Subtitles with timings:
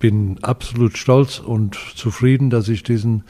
[0.00, 3.22] bin absolut stolz und zufrieden, dass ich diesen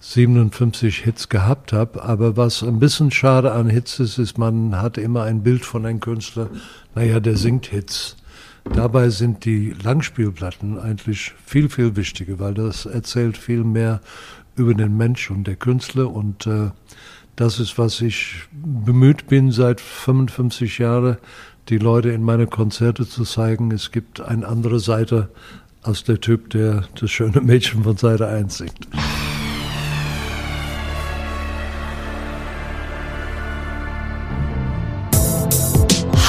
[0.00, 2.02] 57 Hits gehabt habe.
[2.02, 5.84] Aber was ein bisschen schade an Hits ist, ist, man hat immer ein Bild von
[5.84, 6.48] einem Künstler,
[6.94, 8.16] naja, der singt Hits.
[8.72, 14.00] Dabei sind die Langspielplatten eigentlich viel, viel wichtiger, weil das erzählt viel mehr
[14.56, 16.70] über den Mensch und der Künstler und äh,
[17.36, 21.16] das ist, was ich bemüht bin seit 55 Jahren,
[21.68, 23.70] die Leute in meine Konzerte zu zeigen.
[23.70, 25.30] Es gibt eine andere Seite
[25.82, 28.88] als der Typ, der das schöne Mädchen von Seite 1 singt.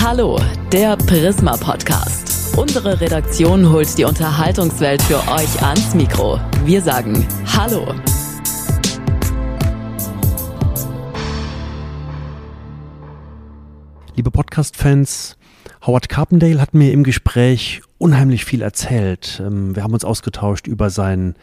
[0.02, 0.40] Hallo,
[0.72, 2.58] der Prisma Podcast.
[2.58, 6.40] Unsere Redaktion holt die Unterhaltungswelt für euch ans Mikro.
[6.66, 7.96] Wir sagen Hallo.
[14.16, 15.36] Liebe Podcast-Fans,
[15.88, 19.42] Howard Carpendale hat mir im Gespräch unheimlich viel erzählt.
[19.44, 21.36] Ähm, wir haben uns ausgetauscht über sein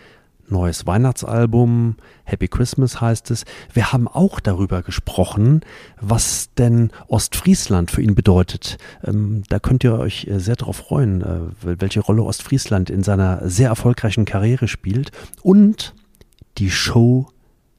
[0.49, 3.45] neues Weihnachtsalbum, Happy Christmas heißt es.
[3.73, 5.63] Wir haben auch darüber gesprochen,
[6.01, 8.77] was denn Ostfriesland für ihn bedeutet.
[9.03, 13.49] Ähm, da könnt ihr euch äh, sehr darauf freuen, äh, welche Rolle Ostfriesland in seiner
[13.49, 15.13] sehr erfolgreichen Karriere spielt.
[15.43, 15.95] Und
[16.59, 17.29] die Show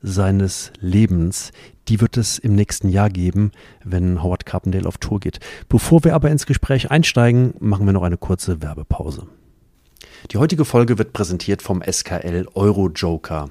[0.02, 1.52] seines Lebens,
[1.88, 3.52] die wird es im nächsten Jahr geben,
[3.84, 5.40] wenn Howard Carpendale auf Tour geht.
[5.70, 9.28] Bevor wir aber ins Gespräch einsteigen, machen wir noch eine kurze Werbepause.
[10.32, 13.50] Die heutige Folge wird präsentiert vom SKL Euro Joker.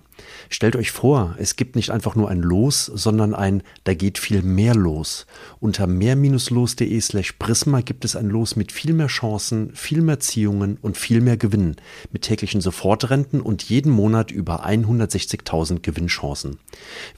[0.48, 4.42] Stellt euch vor, es gibt nicht einfach nur ein Los, sondern ein Da geht viel
[4.42, 5.26] mehr los.
[5.60, 10.78] Unter mehr-los.de slash Prisma gibt es ein Los mit viel mehr Chancen, viel mehr Ziehungen
[10.82, 11.76] und viel mehr Gewinnen.
[12.12, 16.58] Mit täglichen Sofortrenten und jeden Monat über 160.000 Gewinnchancen.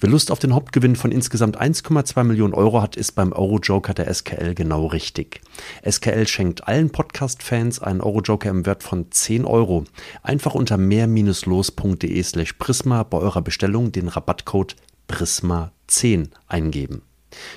[0.00, 4.12] Wer Lust auf den Hauptgewinn von insgesamt 1,2 Millionen Euro hat, ist beim Euro-Joker der
[4.12, 5.40] SKL genau richtig.
[5.88, 9.84] SKL schenkt allen Podcast-Fans einen Euro-Joker im Wert von 10 Euro.
[10.22, 14.76] Einfach unter mehr-los.de slash Prisma bei eurer Bestellung den Rabattcode
[15.08, 17.02] Prisma10 eingeben.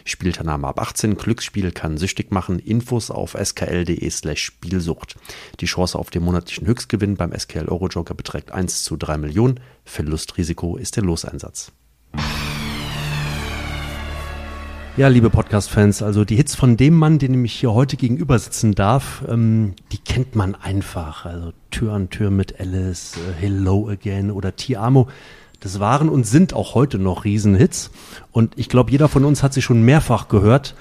[0.05, 2.59] Spielteilnahme ab 18, Glücksspiel kann süchtig machen.
[2.59, 5.17] Infos auf skl.de slash Spielsucht.
[5.59, 9.59] Die Chance auf den monatlichen Höchstgewinn beim SKL Eurojoker beträgt 1 zu 3 Millionen.
[9.83, 11.71] Verlustrisiko ist der Loseinsatz.
[14.97, 18.75] Ja, liebe Podcast-Fans, also die Hits von dem Mann, den ich hier heute gegenüber sitzen
[18.75, 21.25] darf, ähm, die kennt man einfach.
[21.25, 25.09] Also Tür an Tür mit Alice, äh, Hello Again oder Ti Amo.
[25.59, 27.91] Das waren und sind auch heute noch Riesenhits.
[28.31, 30.75] Und ich glaube, jeder von uns hat sie schon mehrfach gehört.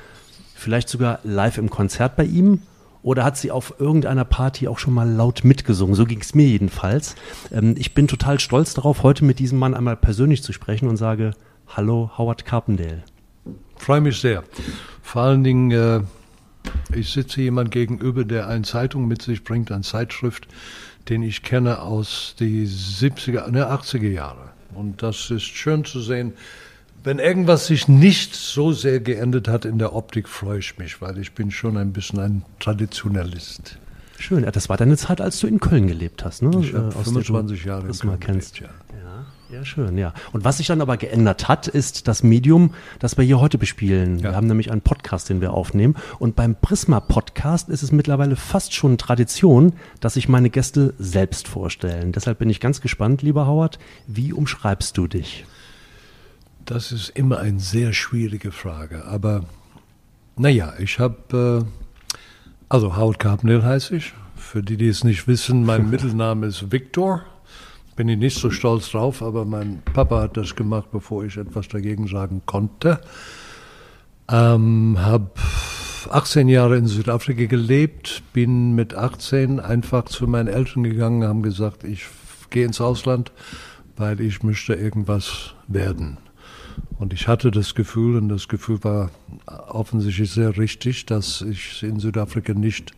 [0.55, 2.63] Vielleicht sogar live im Konzert bei ihm.
[3.03, 5.97] Oder hat sie auf irgendeiner Party auch schon mal laut mitgesungen?
[5.97, 7.17] So ging es mir jedenfalls.
[7.51, 10.99] Ähm, ich bin total stolz darauf, heute mit diesem Mann einmal persönlich zu sprechen und
[10.99, 11.33] sage
[11.67, 13.03] Hallo, Howard Carpendale
[13.85, 14.43] freue mich sehr.
[15.03, 16.01] Vor allen Dingen, äh,
[16.97, 20.49] ich sitze jemand gegenüber, der eine Zeitung mit sich bringt, eine Zeitschrift,
[21.11, 24.49] den ich kenne aus die 70er, ne, 80er Jahre.
[24.75, 26.33] Und das ist schön zu sehen.
[27.05, 31.19] Wenn irgendwas sich nicht so sehr geändert hat in der Optik, freue ich mich, weil
[31.19, 33.79] ich bin schon ein bisschen ein Traditionalist.
[34.19, 36.51] Schön, das war deine Zeit, als du in Köln gelebt hast, ne?
[36.63, 38.55] Ich habe 25 Jahre in Köln kennst.
[38.55, 38.84] Gelebt, ja.
[39.51, 40.15] Ja, schön, ja.
[40.33, 44.19] Und was sich dann aber geändert hat, ist das Medium, das wir hier heute bespielen.
[44.19, 44.31] Ja.
[44.31, 45.97] Wir haben nämlich einen Podcast, den wir aufnehmen.
[46.19, 52.13] Und beim Prisma-Podcast ist es mittlerweile fast schon Tradition, dass sich meine Gäste selbst vorstellen.
[52.13, 55.45] Deshalb bin ich ganz gespannt, lieber Howard, wie umschreibst du dich?
[56.65, 59.05] Das ist immer eine sehr schwierige Frage.
[59.05, 59.45] Aber
[60.37, 61.65] naja, ich habe,
[62.11, 62.17] äh,
[62.71, 64.15] also Howard Carpendale heiße ich.
[64.37, 67.23] Für die, die es nicht wissen, mein Mittelname ist Victor
[67.97, 71.69] bin ich nicht so stolz drauf, aber mein Papa hat das gemacht, bevor ich etwas
[71.69, 73.01] dagegen sagen konnte.
[74.31, 75.31] Ähm, habe
[76.11, 81.85] 18 Jahre in Südafrika gelebt, bin mit 18 einfach zu meinen Eltern gegangen, haben gesagt,
[81.85, 82.07] ich
[82.51, 83.33] gehe ins Ausland,
[83.97, 86.19] weil ich möchte irgendwas werden.
[86.99, 89.11] Und ich hatte das Gefühl, und das Gefühl war
[89.69, 92.93] offensichtlich sehr richtig, dass ich in Südafrika nicht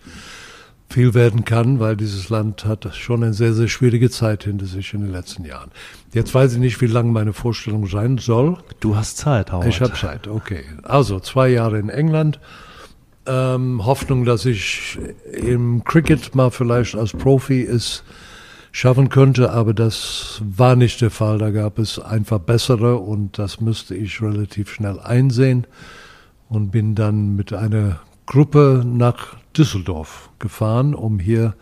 [0.88, 4.94] viel werden kann, weil dieses Land hat schon eine sehr, sehr schwierige Zeit hinter sich
[4.94, 5.71] in den letzten Jahren.
[6.12, 8.59] Jetzt weiß ich nicht, wie lang meine Vorstellung sein soll.
[8.81, 9.67] Du hast Zeit, Howard.
[9.67, 10.65] Ich habe Zeit, okay.
[10.83, 12.41] Also zwei Jahre in England.
[13.27, 14.99] Ähm, Hoffnung, dass ich
[15.33, 18.05] im Cricket mal vielleicht als Profi es
[18.71, 21.38] schaffen könnte, aber das war nicht der Fall.
[21.38, 25.67] Da gab es einfach bessere und das müsste ich relativ schnell einsehen
[26.49, 31.55] und bin dann mit einer Gruppe nach Düsseldorf gefahren, um hier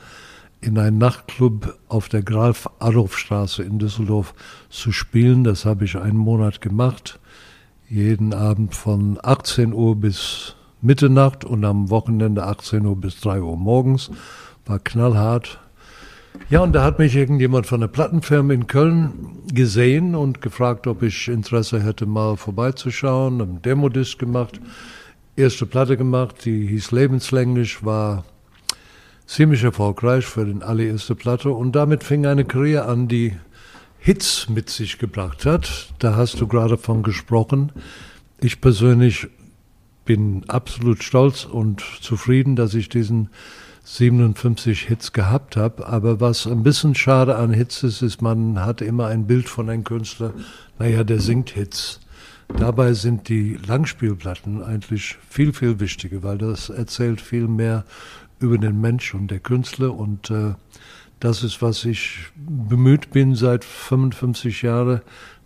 [0.60, 4.34] in einen Nachtclub auf der Graf-Adolf-Straße in Düsseldorf
[4.70, 5.44] zu spielen.
[5.44, 7.20] Das habe ich einen Monat gemacht.
[7.88, 13.56] Jeden Abend von 18 Uhr bis Mitternacht und am Wochenende 18 Uhr bis 3 Uhr
[13.56, 14.10] morgens.
[14.66, 15.60] War knallhart.
[16.50, 21.02] Ja, und da hat mich irgendjemand von der Plattenfirma in Köln gesehen und gefragt, ob
[21.02, 23.40] ich Interesse hätte, mal vorbeizuschauen.
[23.40, 24.60] Einen Demodisc gemacht
[25.36, 28.24] erste Platte gemacht, die hieß Lebenslänglich, war
[29.26, 33.36] ziemlich erfolgreich für den allererste Platte und damit fing eine Karriere an, die
[33.98, 35.88] Hits mit sich gebracht hat.
[35.98, 37.72] Da hast du gerade von gesprochen.
[38.40, 39.28] Ich persönlich
[40.04, 43.30] bin absolut stolz und zufrieden, dass ich diesen
[43.84, 45.86] 57 Hits gehabt habe.
[45.86, 49.70] Aber was ein bisschen schade an Hits ist, ist, man hat immer ein Bild von
[49.70, 50.34] einem Künstler,
[50.78, 52.00] naja, der singt Hits.
[52.48, 57.84] Dabei sind die Langspielplatten eigentlich viel, viel wichtiger, weil das erzählt viel mehr
[58.38, 60.54] über den Mensch und der Künstler und äh,
[61.20, 65.00] das ist, was ich bemüht bin seit 55 Jahren,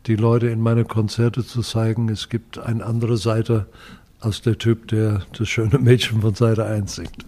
[0.06, 2.08] die Leute in meine Konzerte zu zeigen.
[2.08, 3.66] Es gibt eine andere Seite
[4.20, 7.26] als der Typ, der das schöne Mädchen von Seite 1 singt.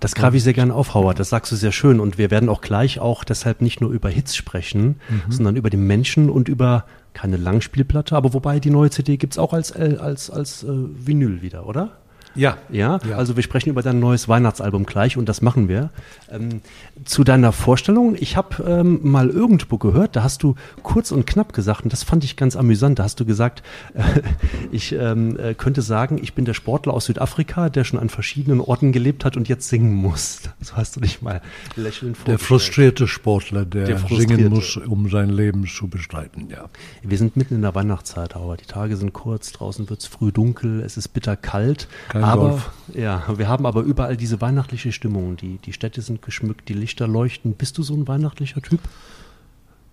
[0.00, 1.18] Das greife ich sehr gerne auf, Howard.
[1.18, 2.00] Das sagst du sehr schön.
[2.00, 5.30] Und wir werden auch gleich auch deshalb nicht nur über Hits sprechen, mhm.
[5.30, 9.52] sondern über den Menschen und über keine Langspielplatte, aber wobei die neue CD gibt's auch
[9.52, 11.99] als, äh, als, als äh, Vinyl wieder, oder?
[12.34, 12.58] Ja.
[12.70, 13.00] ja.
[13.08, 15.90] Ja, also wir sprechen über dein neues Weihnachtsalbum gleich und das machen wir.
[16.30, 16.60] Ähm,
[17.04, 21.52] zu deiner Vorstellung, ich habe ähm, mal irgendwo gehört, da hast du kurz und knapp
[21.52, 23.62] gesagt, und das fand ich ganz amüsant, da hast du gesagt,
[23.94, 24.02] äh,
[24.70, 28.60] ich ähm, äh, könnte sagen, ich bin der Sportler aus Südafrika, der schon an verschiedenen
[28.60, 30.40] Orten gelebt hat und jetzt singen muss.
[30.62, 31.40] So hast du dich mal
[31.74, 32.26] lächelnd vorgestellt.
[32.28, 34.36] Der frustrierte Sportler, der, der frustrierte.
[34.36, 36.66] singen muss, um sein Leben zu bestreiten, ja.
[37.02, 40.80] Wir sind mitten in der Weihnachtszeit, aber die Tage sind kurz, draußen wird's früh dunkel,
[40.80, 41.88] es ist bitter kalt.
[42.10, 42.70] Kein kein aber, Golf.
[42.94, 45.36] Ja, wir haben aber überall diese weihnachtliche Stimmung.
[45.36, 47.54] Die, die Städte sind geschmückt, die Lichter leuchten.
[47.54, 48.80] Bist du so ein weihnachtlicher Typ?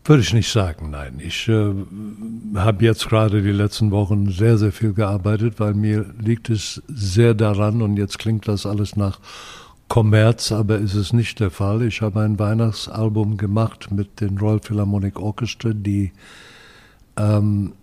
[0.05, 1.19] Würde ich nicht sagen, nein.
[1.19, 1.73] Ich äh,
[2.55, 7.33] habe jetzt gerade die letzten Wochen sehr, sehr viel gearbeitet, weil mir liegt es sehr
[7.33, 9.19] daran und jetzt klingt das alles nach
[9.89, 11.81] Kommerz, aber ist es nicht der Fall.
[11.81, 16.13] Ich habe ein Weihnachtsalbum gemacht mit den Royal Philharmonic Orchestra, die
[17.17, 17.73] ähm,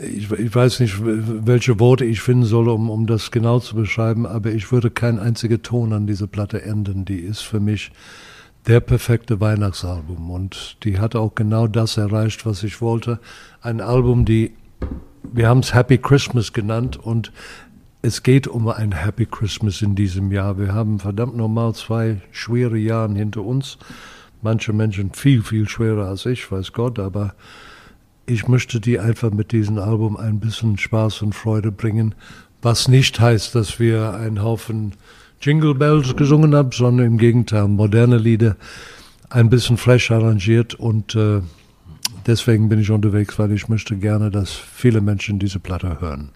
[0.00, 4.26] ich, ich, weiß nicht, welche Worte ich finden soll, um, um das genau zu beschreiben,
[4.26, 7.04] aber ich würde kein einziger Ton an diese Platte enden.
[7.04, 7.92] Die ist für mich
[8.66, 13.20] der perfekte Weihnachtsalbum und die hat auch genau das erreicht, was ich wollte.
[13.60, 14.54] Ein Album, die,
[15.22, 17.30] wir haben es Happy Christmas genannt und
[18.00, 20.58] es geht um ein Happy Christmas in diesem Jahr.
[20.58, 23.78] Wir haben verdammt normal zwei schwere Jahre hinter uns.
[24.40, 27.34] Manche Menschen viel, viel schwerer als ich, weiß Gott, aber
[28.26, 32.14] ich möchte die einfach mit diesem Album ein bisschen Spaß und Freude bringen,
[32.62, 34.92] was nicht heißt, dass wir einen Haufen
[35.40, 38.56] Jingle Bells gesungen haben, sondern im Gegenteil, moderne Lieder,
[39.28, 41.42] ein bisschen fresh arrangiert und äh,
[42.26, 46.30] deswegen bin ich unterwegs, weil ich möchte gerne, dass viele Menschen diese Platte hören.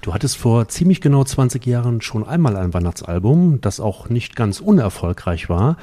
[0.00, 4.60] Du hattest vor ziemlich genau 20 Jahren schon einmal ein Weihnachtsalbum, das auch nicht ganz
[4.60, 5.76] unerfolgreich war.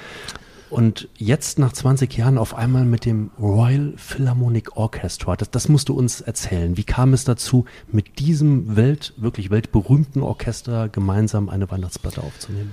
[0.74, 5.36] Und jetzt nach 20 Jahren auf einmal mit dem Royal Philharmonic Orchestra.
[5.36, 6.77] Das, das musst du uns erzählen.
[6.77, 12.72] Wie kam es dazu, mit diesem Welt, wirklich weltberühmten Orchester gemeinsam eine Weihnachtsplatte aufzunehmen?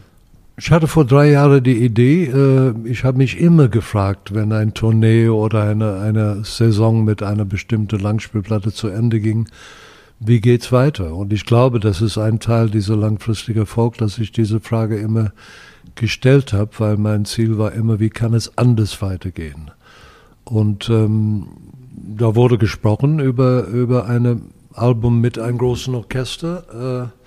[0.56, 4.72] Ich hatte vor drei Jahren die Idee, äh, ich habe mich immer gefragt, wenn ein
[4.72, 9.46] Tournee oder eine, eine Saison mit einer bestimmten Langspielplatte zu Ende ging,
[10.20, 11.14] wie geht's weiter?
[11.14, 15.32] Und ich glaube, das ist ein Teil dieser langfristigen Erfolg, dass ich diese Frage immer
[15.94, 19.70] gestellt habe, weil mein Ziel war immer, wie kann es anders weitergehen?
[20.44, 21.48] Und ähm,
[21.92, 27.10] da wurde gesprochen über, über ein Album mit einem großen Orchester.
[27.12, 27.20] Äh,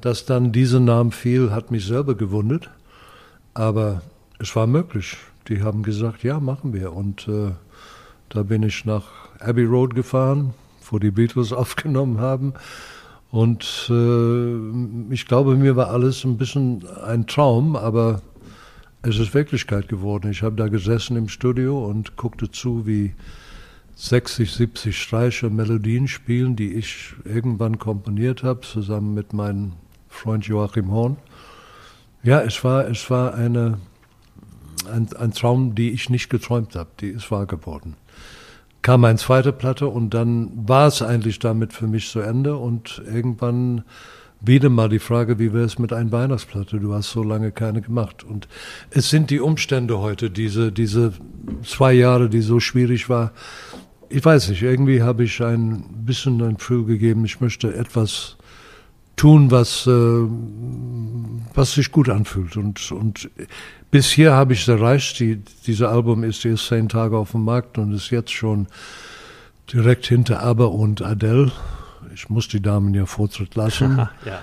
[0.00, 2.70] dass dann dieser Name fiel, hat mich selber gewundert.
[3.54, 4.02] Aber
[4.38, 5.16] es war möglich.
[5.48, 6.92] Die haben gesagt, ja, machen wir.
[6.92, 7.52] Und äh,
[8.28, 9.04] da bin ich nach
[9.40, 10.54] Abbey Road gefahren,
[10.90, 12.54] wo die Beatles aufgenommen haben.
[13.30, 18.22] Und äh, ich glaube, mir war alles ein bisschen ein Traum, aber
[19.02, 20.30] es ist Wirklichkeit geworden.
[20.30, 23.14] Ich habe da gesessen im Studio und guckte zu, wie
[23.96, 29.72] 60, 70 Streicher Melodien spielen, die ich irgendwann komponiert habe, zusammen mit meinem
[30.08, 31.16] Freund Joachim Horn.
[32.22, 33.78] Ja, es war, es war eine,
[34.90, 37.96] ein, ein Traum, die ich nicht geträumt habe, die ist wahr geworden.
[38.82, 43.02] Kam eine zweite Platte und dann war es eigentlich damit für mich zu Ende und
[43.06, 43.84] irgendwann
[44.40, 46.78] wieder mal die Frage, wie wäre es mit einer Weihnachtsplatte?
[46.78, 48.22] Du hast so lange keine gemacht.
[48.24, 48.48] Und
[48.90, 51.12] es sind die Umstände heute, diese, diese
[51.64, 53.32] zwei Jahre, die so schwierig war.
[54.08, 58.37] Ich weiß nicht, irgendwie habe ich ein bisschen ein Gefühl gegeben, ich möchte etwas
[59.18, 59.90] tun, was, äh,
[61.54, 62.56] was sich gut anfühlt.
[62.56, 63.30] Und, und
[63.90, 65.18] bis hier habe ich es erreicht.
[65.20, 68.68] Die, dieses Album ist erst zehn Tage auf dem Markt und ist jetzt schon
[69.72, 71.52] direkt hinter ABBA und Adele.
[72.14, 73.98] Ich muss die Damen ja Vortritt lassen.
[74.24, 74.40] ja.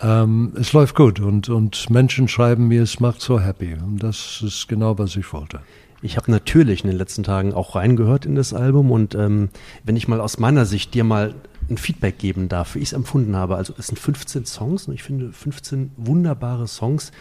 [0.22, 3.74] ähm, es läuft gut und, und Menschen schreiben mir, es macht so happy.
[3.74, 5.60] Und das ist genau, was ich wollte.
[6.00, 9.48] Ich habe natürlich in den letzten Tagen auch reingehört in das Album und ähm,
[9.82, 11.34] wenn ich mal aus meiner Sicht dir mal
[11.70, 13.56] ein Feedback geben darf, wie ich es empfunden habe.
[13.56, 17.12] Also es sind 15 Songs und ich finde 15 wunderbare Songs,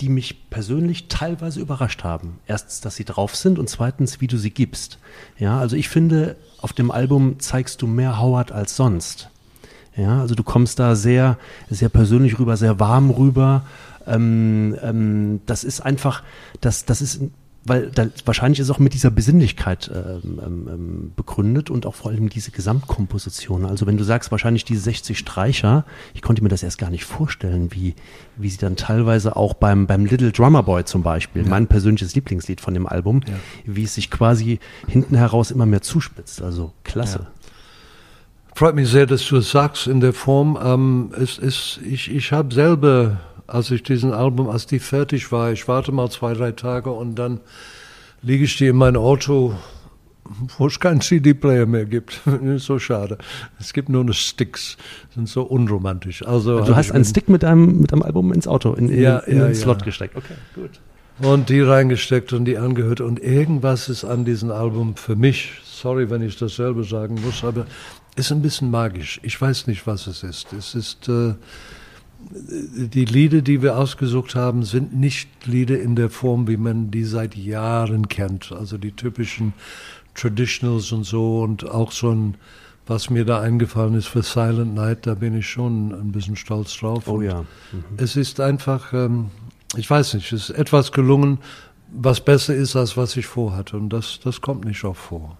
[0.00, 2.38] die mich persönlich teilweise überrascht haben.
[2.46, 4.98] Erstens, dass sie drauf sind und zweitens, wie du sie gibst.
[5.38, 9.30] Ja, also ich finde, auf dem Album zeigst du mehr Howard als sonst.
[9.96, 13.64] Ja, also du kommst da sehr, sehr persönlich rüber, sehr warm rüber.
[14.06, 16.22] Ähm, ähm, das ist einfach,
[16.60, 17.20] das, das ist
[17.64, 22.10] weil da, wahrscheinlich ist auch mit dieser Besinnlichkeit ähm, ähm, ähm, begründet und auch vor
[22.10, 23.64] allem diese Gesamtkomposition.
[23.64, 27.04] Also wenn du sagst, wahrscheinlich diese 60 Streicher, ich konnte mir das erst gar nicht
[27.04, 27.94] vorstellen, wie,
[28.36, 31.48] wie sie dann teilweise auch beim, beim Little Drummer Boy zum Beispiel, ja.
[31.48, 33.34] mein persönliches Lieblingslied von dem Album, ja.
[33.64, 36.42] wie es sich quasi hinten heraus immer mehr zuspitzt.
[36.42, 37.20] Also klasse.
[37.20, 37.42] Ja.
[38.54, 40.58] Freut mich sehr, dass du es sagst in der Form.
[40.62, 43.20] Ähm, es ist, ich, ich habe selber
[43.52, 47.16] als ich diesen Album, als die fertig war, ich warte mal zwei, drei Tage und
[47.16, 47.40] dann
[48.22, 49.54] liege ich die in mein Auto,
[50.56, 52.22] wo es keinen CD-Player mehr gibt.
[52.56, 53.18] so schade.
[53.60, 54.78] Es gibt nur noch Sticks.
[55.14, 56.26] Sind so unromantisch.
[56.26, 59.02] Also, also du hast einen Stick mit einem, mit einem Album ins Auto, in, in,
[59.02, 59.84] ja, in ja, den Slot ja.
[59.84, 60.16] gesteckt.
[60.16, 60.80] Okay, gut.
[61.18, 63.02] Und die reingesteckt und die angehört.
[63.02, 67.66] Und irgendwas ist an diesem Album für mich, sorry, wenn ich dasselbe sagen muss, aber
[68.16, 69.20] ist ein bisschen magisch.
[69.22, 70.54] Ich weiß nicht, was es ist.
[70.54, 71.34] Es ist, äh,
[72.30, 77.04] die Lieder, die wir ausgesucht haben, sind nicht Lieder in der Form, wie man die
[77.04, 78.52] seit Jahren kennt.
[78.52, 79.52] Also die typischen
[80.14, 82.34] Traditionals und so und auch so ein,
[82.86, 86.76] was mir da eingefallen ist für Silent Night, da bin ich schon ein bisschen stolz
[86.76, 87.08] drauf.
[87.08, 87.42] Oh ja.
[87.72, 87.84] Mhm.
[87.96, 89.30] Es ist einfach, ähm,
[89.76, 91.38] ich weiß nicht, es ist etwas gelungen,
[91.92, 93.76] was besser ist, als was ich vorhatte.
[93.76, 95.38] Und das, das kommt nicht oft vor.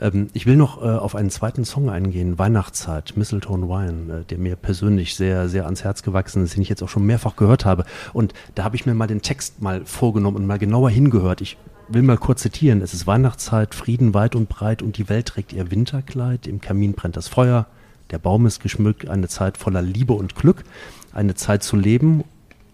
[0.00, 4.38] Ähm, ich will noch äh, auf einen zweiten Song eingehen, Weihnachtszeit, Mistletoe Wine, äh, der
[4.38, 7.64] mir persönlich sehr, sehr ans Herz gewachsen ist, den ich jetzt auch schon mehrfach gehört
[7.64, 7.84] habe.
[8.12, 11.42] Und da habe ich mir mal den Text mal vorgenommen und mal genauer hingehört.
[11.42, 12.80] Ich will mal kurz zitieren.
[12.80, 16.46] Es ist Weihnachtszeit, Frieden weit und breit und die Welt trägt ihr Winterkleid.
[16.46, 17.66] Im Kamin brennt das Feuer,
[18.10, 20.64] der Baum ist geschmückt, eine Zeit voller Liebe und Glück,
[21.12, 22.24] eine Zeit zu leben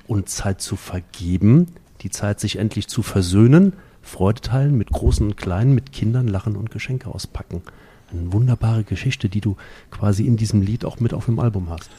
[0.07, 1.67] und Zeit zu vergeben,
[2.03, 3.73] die Zeit sich endlich zu versöhnen,
[4.07, 7.63] Freude teilen mit Großen und Kleinen, mit Kindern lachen und Geschenke auspacken.
[8.11, 9.57] Eine wunderbare Geschichte, die du
[9.91, 11.91] quasi in diesem Lied auch mit auf dem Album hast.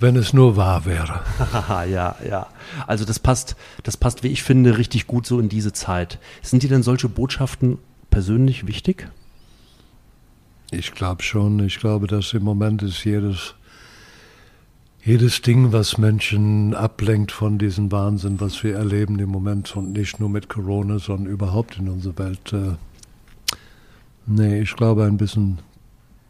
[0.00, 1.22] Wenn es nur wahr wäre.
[1.90, 2.46] ja, ja.
[2.86, 6.18] Also das passt, das passt, wie ich finde, richtig gut so in diese Zeit.
[6.42, 7.78] Sind dir denn solche Botschaften
[8.10, 9.08] persönlich wichtig?
[10.70, 11.58] Ich glaube schon.
[11.60, 13.54] Ich glaube, dass im Moment ist jedes
[15.04, 20.20] jedes Ding, was Menschen ablenkt von diesem Wahnsinn, was wir erleben im Moment und nicht
[20.20, 22.52] nur mit Corona, sondern überhaupt in unserer Welt.
[22.52, 22.76] Äh,
[24.26, 25.58] nee, ich glaube, ein bisschen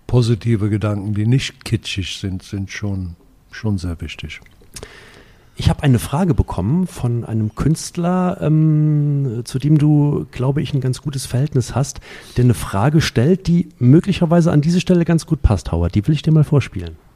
[0.06, 3.16] positive Gedanken, die nicht kitschig sind, sind schon,
[3.50, 4.40] schon sehr wichtig.
[5.56, 10.80] Ich habe eine Frage bekommen von einem Künstler, ähm, zu dem du, glaube ich, ein
[10.80, 12.00] ganz gutes Verhältnis hast,
[12.36, 15.96] der eine Frage stellt, die möglicherweise an diese Stelle ganz gut passt, Howard.
[15.96, 17.07] Die will ich dir mal vorspielen.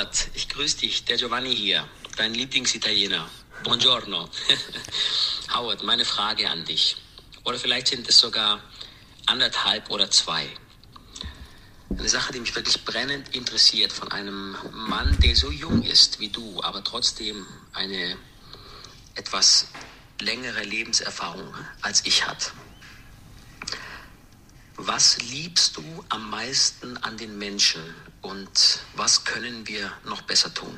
[0.00, 3.28] Howard, ich grüße dich, der Giovanni hier, dein Lieblingsitaliener.
[3.64, 4.30] Buongiorno.
[5.54, 6.96] Howard, meine Frage an dich.
[7.44, 8.62] Oder vielleicht sind es sogar
[9.26, 10.48] anderthalb oder zwei.
[11.90, 16.30] Eine Sache, die mich wirklich brennend interessiert von einem Mann, der so jung ist wie
[16.30, 18.16] du, aber trotzdem eine
[19.16, 19.66] etwas
[20.18, 22.52] längere Lebenserfahrung als ich hat.
[24.86, 27.82] Was liebst du am meisten an den Menschen
[28.22, 30.74] und was können wir noch besser tun?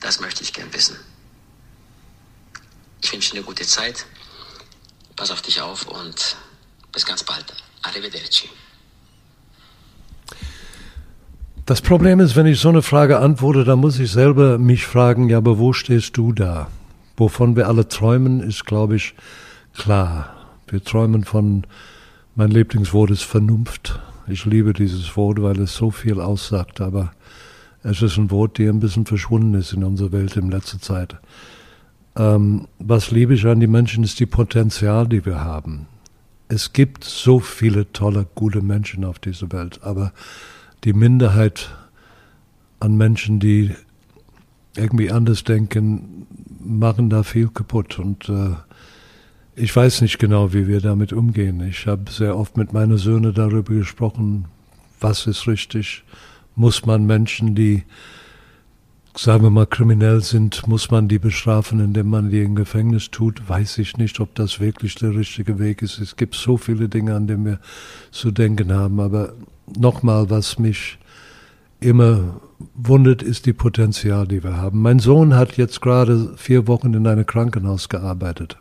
[0.00, 0.96] Das möchte ich gern wissen.
[3.00, 4.06] Ich wünsche dir eine gute Zeit.
[5.14, 6.36] Pass auf dich auf und
[6.90, 7.44] bis ganz bald.
[7.82, 8.48] Arrivederci.
[11.66, 15.28] Das Problem ist, wenn ich so eine Frage antworte, dann muss ich selber mich fragen,
[15.28, 16.68] ja, aber wo stehst du da?
[17.16, 19.14] Wovon wir alle träumen, ist, glaube ich,
[19.74, 20.34] klar.
[20.66, 21.66] Wir träumen von,
[22.34, 24.00] mein Lieblingswort ist Vernunft.
[24.26, 27.12] Ich liebe dieses Wort, weil es so viel aussagt, aber
[27.86, 31.18] Es ist ein Wort, der ein bisschen verschwunden ist in unserer Welt in letzter Zeit.
[32.16, 35.86] Ähm, was liebe ich an die Menschen, ist die Potenzial, die wir haben.
[36.48, 40.14] Es gibt so viele tolle, gute Menschen auf dieser Welt, aber
[40.84, 41.76] die Minderheit
[42.80, 43.74] an Menschen, die
[44.74, 46.26] irgendwie anders denken,
[46.64, 47.98] machen da viel kaputt.
[47.98, 48.54] Und äh,
[49.56, 51.60] ich weiß nicht genau, wie wir damit umgehen.
[51.60, 54.46] Ich habe sehr oft mit meinen Söhnen darüber gesprochen,
[55.00, 56.02] was ist richtig.
[56.56, 57.84] Muss man Menschen, die,
[59.16, 63.48] sagen wir mal, kriminell sind, muss man die bestrafen, indem man die im Gefängnis tut?
[63.48, 65.98] Weiß ich nicht, ob das wirklich der richtige Weg ist.
[65.98, 67.60] Es gibt so viele Dinge, an denen wir
[68.10, 68.98] zu denken haben.
[68.98, 69.34] Aber
[69.76, 70.98] nochmal, was mich
[71.80, 72.40] immer
[72.74, 74.80] wundert, ist die Potenzial, die wir haben.
[74.80, 78.56] Mein Sohn hat jetzt gerade vier Wochen in einem Krankenhaus gearbeitet.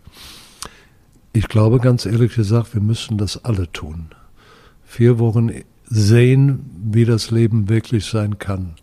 [1.34, 4.10] Ich glaube ganz ehrlich gesagt, wir müssen das alle tun.
[4.86, 5.52] Vier Wochen
[5.86, 8.75] sehen, wie das Leben wirklich sein kann.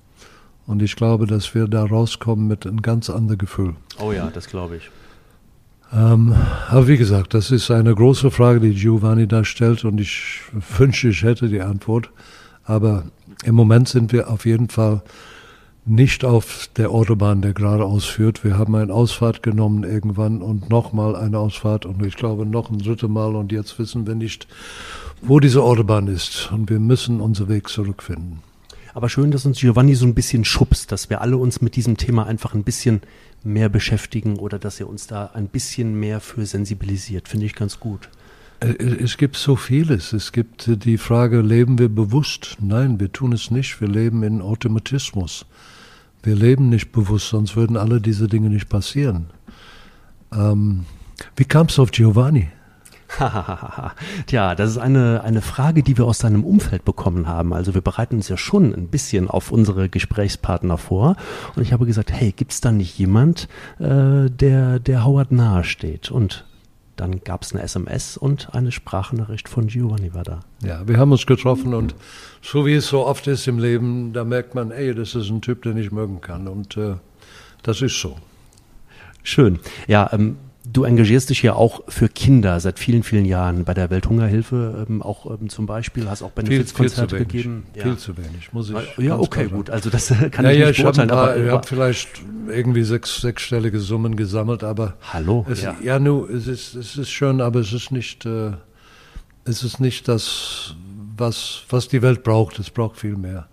[0.66, 3.76] Und ich glaube, dass wir da rauskommen mit einem ganz anderen Gefühl.
[4.00, 4.90] Oh ja, das glaube ich.
[5.92, 6.34] Ähm,
[6.68, 10.40] aber wie gesagt, das ist eine große Frage, die Giovanni da stellt und ich
[10.76, 12.10] wünsche, ich hätte die Antwort.
[12.64, 13.04] Aber
[13.44, 15.02] im Moment sind wir auf jeden Fall
[15.90, 18.44] nicht auf der Autobahn, der geradeaus führt.
[18.44, 22.78] Wir haben eine Ausfahrt genommen irgendwann und nochmal eine Ausfahrt und ich glaube noch ein
[22.78, 24.46] drittes Mal und jetzt wissen wir nicht,
[25.20, 28.38] wo diese Autobahn ist und wir müssen unseren Weg zurückfinden.
[28.94, 31.96] Aber schön, dass uns Giovanni so ein bisschen schubst, dass wir alle uns mit diesem
[31.96, 33.02] Thema einfach ein bisschen
[33.42, 37.28] mehr beschäftigen oder dass er uns da ein bisschen mehr für sensibilisiert.
[37.28, 38.08] Finde ich ganz gut.
[38.60, 40.12] Äh, es gibt so vieles.
[40.12, 42.58] Es gibt äh, die Frage, leben wir bewusst?
[42.60, 43.80] Nein, wir tun es nicht.
[43.80, 45.46] Wir leben in Automatismus.
[46.22, 49.26] Wir leben nicht bewusst, sonst würden alle diese Dinge nicht passieren.
[50.32, 50.84] Ähm,
[51.36, 52.48] wie kam es auf Giovanni?
[54.26, 57.52] Tja, das ist eine, eine Frage, die wir aus seinem Umfeld bekommen haben.
[57.52, 61.16] Also wir bereiten uns ja schon ein bisschen auf unsere Gesprächspartner vor.
[61.56, 63.48] Und ich habe gesagt, hey, gibt es da nicht jemand,
[63.78, 66.10] äh, der, der Howard nahesteht?
[66.10, 66.46] Und
[66.96, 70.40] dann gab es eine SMS und eine Sprachnachricht von Giovanni war da.
[70.62, 71.94] Ja, wir haben uns getroffen und
[72.42, 75.40] so wie es so oft ist im Leben, da merkt man, ey, das ist ein
[75.40, 76.48] Typ, den ich mögen kann.
[76.48, 76.94] Und äh,
[77.62, 78.16] das ist so.
[79.22, 79.58] Schön.
[79.86, 80.36] Ja, ähm,
[80.72, 85.02] Du engagierst dich ja auch für Kinder seit vielen, vielen Jahren bei der Welthungerhilfe, ähm,
[85.02, 87.64] auch ähm, zum Beispiel, hast auch Benefizkonzerte gegeben.
[87.74, 87.84] Ja.
[87.84, 89.04] Viel zu wenig, muss ich.
[89.04, 89.70] Ja, okay, gut.
[89.70, 91.10] Also das kann ja, ich ja, nicht ich beurteilen.
[91.10, 92.08] Hab aber, ich habe vielleicht
[92.48, 95.46] irgendwie sechs, sechsstellige Summen gesammelt, aber Hallo.
[95.50, 98.52] Es, ja, ja nu, es ist, es ist schön, aber es ist nicht, äh,
[99.44, 100.76] es ist nicht das,
[101.20, 102.58] was, was die Welt braucht.
[102.58, 103.48] Es braucht viel mehr.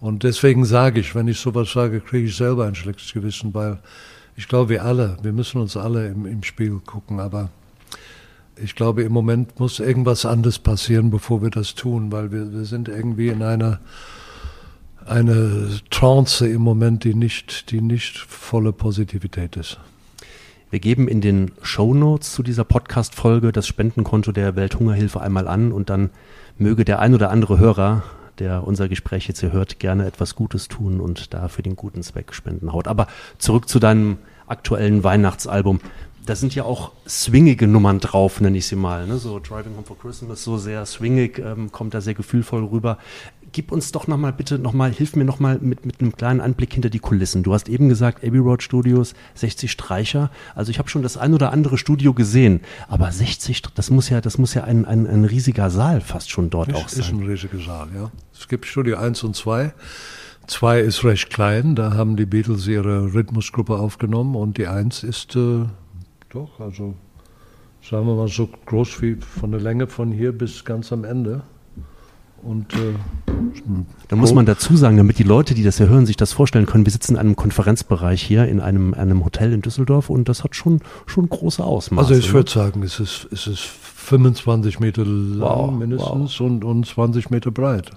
[0.00, 3.78] Und deswegen sage ich, wenn ich sowas sage, kriege ich selber ein schlechtes Gewissen, weil
[4.36, 7.48] ich glaube, wir alle, wir müssen uns alle im, im Spiel gucken, aber
[8.62, 12.64] ich glaube, im Moment muss irgendwas anderes passieren, bevor wir das tun, weil wir, wir
[12.64, 13.80] sind irgendwie in einer
[15.06, 19.78] eine Trance im Moment, die nicht, die nicht volle Positivität ist.
[20.68, 25.70] Wir geben in den Show Notes zu dieser Podcast-Folge das Spendenkonto der Welthungerhilfe einmal an
[25.70, 26.10] und dann
[26.58, 28.02] möge der ein oder andere Hörer,
[28.40, 32.02] der unser Gespräch jetzt hier hört, gerne etwas Gutes tun und da für den guten
[32.02, 32.88] Zweck spenden haut.
[32.88, 33.06] Aber
[33.38, 35.78] zurück zu deinem aktuellen Weihnachtsalbum.
[36.26, 39.06] Da sind ja auch swingige Nummern drauf, nenne ich sie mal.
[39.06, 39.18] Ne?
[39.18, 42.98] So Driving Home for Christmas, so sehr swingig, ähm, kommt da sehr gefühlvoll rüber
[43.56, 46.90] gib uns doch nochmal bitte nochmal, hilf mir nochmal mit, mit einem kleinen Anblick hinter
[46.90, 47.42] die Kulissen.
[47.42, 50.30] Du hast eben gesagt, Abbey Road Studios, 60 Streicher.
[50.54, 54.20] Also ich habe schon das ein oder andere Studio gesehen, aber 60, das muss ja,
[54.20, 57.00] das muss ja ein, ein, ein riesiger Saal fast schon dort ist, auch sein.
[57.00, 58.10] Ist ein riesiger Saal, ja.
[58.38, 59.72] Es gibt Studio 1 und 2.
[60.48, 65.34] 2 ist recht klein, da haben die Beatles ihre Rhythmusgruppe aufgenommen und die 1 ist
[65.34, 65.64] äh,
[66.28, 66.94] doch, also
[67.82, 71.42] sagen wir mal so groß wie von der Länge von hier bis ganz am Ende.
[72.46, 72.94] Und äh,
[74.08, 76.66] da muss man dazu sagen, damit die Leute, die das ja hören, sich das vorstellen
[76.66, 80.44] können, wir sitzen in einem Konferenzbereich hier in einem, einem Hotel in Düsseldorf und das
[80.44, 82.08] hat schon, schon große Ausmaße.
[82.08, 86.86] Also ich würde sagen, es ist, es ist 25 Meter lang Wow, mindestens Und, und
[86.86, 87.90] 20 Meter breit.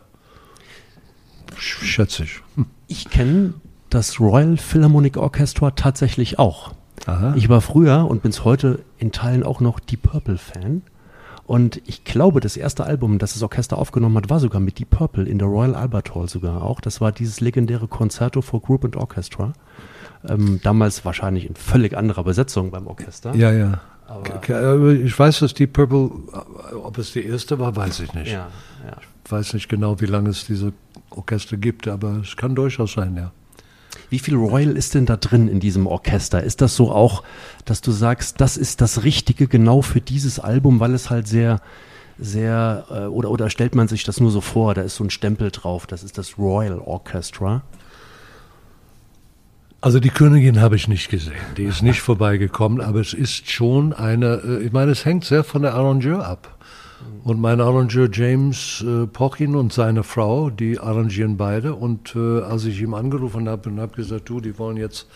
[1.55, 2.41] Sch- Schätze ich.
[2.55, 2.65] Hm.
[2.87, 3.53] Ich kenne
[3.89, 6.73] das Royal Philharmonic Orchestra tatsächlich auch.
[7.05, 7.33] Aha.
[7.35, 10.81] Ich war früher und bin's heute in Teilen auch noch Deep Purple Fan.
[11.49, 14.91] Und ich glaube, das erste Album, das das Orchester aufgenommen hat, war sogar mit Deep
[14.91, 16.79] Purple in der Royal Albert Hall sogar auch.
[16.79, 19.53] Das war dieses legendäre Concerto for Group and Orchestra.
[20.27, 23.33] Ähm, damals wahrscheinlich in völlig anderer Besetzung beim Orchester.
[23.33, 23.81] Ja, ja.
[24.05, 26.11] Aber- aber Ich weiß, dass Deep Purple,
[26.71, 28.31] äh, ob es die erste war, weiß ich nicht.
[28.31, 28.49] ja,
[28.85, 28.97] ja.
[29.25, 30.71] Ich weiß nicht genau, wie lange es diese
[31.09, 33.31] Orchester gibt, aber es kann durchaus sein, ja.
[34.09, 36.43] Wie viel Royal ist denn da drin in diesem Orchester?
[36.43, 37.23] Ist das so auch,
[37.65, 41.61] dass du sagst, das ist das Richtige genau für dieses Album, weil es halt sehr,
[42.17, 45.09] sehr, äh, oder, oder stellt man sich das nur so vor, da ist so ein
[45.09, 47.63] Stempel drauf, das ist das Royal Orchestra?
[49.81, 51.39] Also die Königin habe ich nicht gesehen.
[51.55, 55.43] Die ist nicht vorbeigekommen, aber es ist schon eine, äh, ich meine, es hängt sehr
[55.43, 56.57] von der Arrangeur ab.
[57.23, 61.75] Und mein Arrangeur James äh, Pochin und seine Frau, die arrangieren beide.
[61.75, 65.07] Und äh, als ich ihm angerufen habe und habe gesagt, du, die wollen jetzt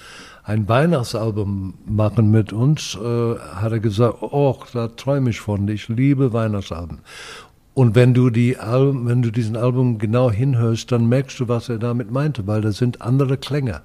[0.43, 5.87] ein Weihnachtsalbum machen mit uns, äh, hat er gesagt, oh, da träume ich von, ich
[5.87, 6.99] liebe Weihnachtsalben.
[7.73, 11.69] Und wenn du die Al wenn du diesen Album genau hinhörst, dann merkst du, was
[11.69, 13.81] er damit meinte, weil da sind andere Klänge.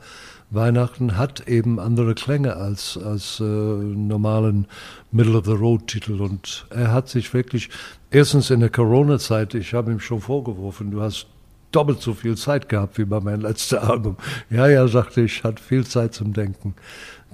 [0.50, 4.66] Weihnachten hat eben andere Klänge als, als äh, normalen
[5.12, 6.20] Middle-of-the-Road-Titel.
[6.20, 7.68] Und er hat sich wirklich,
[8.10, 11.26] erstens in der Corona-Zeit, ich habe ihm schon vorgeworfen, du hast
[11.70, 14.16] doppelt so viel Zeit gehabt wie bei meinem letzten Album.
[14.48, 16.74] Ja, ja, sagte ich, hat viel Zeit zum Denken.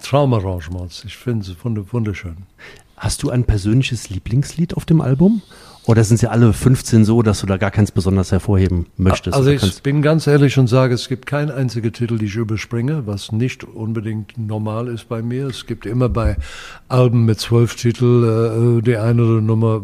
[0.03, 1.57] Traumarrangements, ich finde es
[1.92, 2.38] wunderschön.
[2.96, 5.42] Hast du ein persönliches Lieblingslied auf dem Album?
[5.87, 9.37] Oder sind sie alle 15 so, dass du da gar keins besonders hervorheben möchtest?
[9.37, 13.07] Also ich bin ganz ehrlich und sage, es gibt keinen einzigen Titel, die ich überspringe,
[13.07, 15.47] was nicht unbedingt normal ist bei mir.
[15.49, 16.37] Es gibt immer bei
[16.88, 19.83] Alben mit zwölf Titeln äh, die eine oder, Nummer,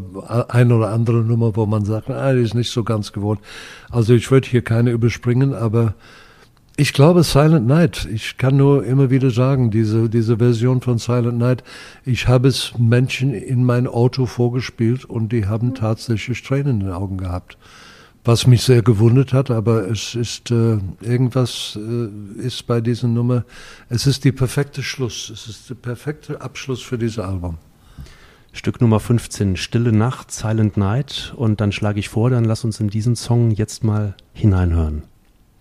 [0.48, 3.40] eine oder andere Nummer, wo man sagt, ah, die ist nicht so ganz geworden.
[3.90, 5.94] Also ich würde hier keine überspringen, aber
[6.80, 8.08] ich glaube Silent Night.
[8.10, 11.62] Ich kann nur immer wieder sagen, diese, diese Version von Silent Night,
[12.06, 16.92] ich habe es Menschen in mein Auto vorgespielt und die haben tatsächlich Tränen in den
[16.92, 17.58] Augen gehabt.
[18.24, 23.44] Was mich sehr gewundert hat, aber es ist äh, irgendwas äh, ist bei dieser Nummer,
[23.90, 27.58] es ist die perfekte Schluss, es ist der perfekte Abschluss für dieses Album.
[28.52, 31.34] Stück Nummer 15, Stille Nacht, Silent Night.
[31.36, 35.09] Und dann schlage ich vor, dann lass uns in diesen Song jetzt mal hineinhören.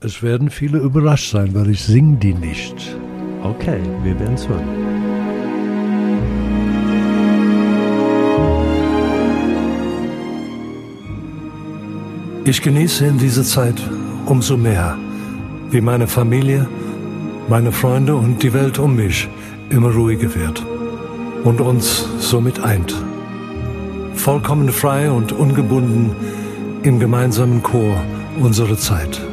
[0.02, 2.98] Es werden viele überrascht sein, weil ich singe die nicht.
[3.44, 4.64] Okay, wir werden es hören.
[12.46, 13.76] Ich genieße in dieser Zeit
[14.26, 14.98] umso mehr,
[15.70, 16.66] wie meine Familie,
[17.50, 19.28] meine Freunde und die Welt um mich
[19.70, 20.66] immer ruhiger wird
[21.44, 22.96] und uns somit eint.
[24.14, 26.16] Vollkommen frei und ungebunden
[26.84, 28.02] im gemeinsamen Chor
[28.40, 29.29] unserer Zeit.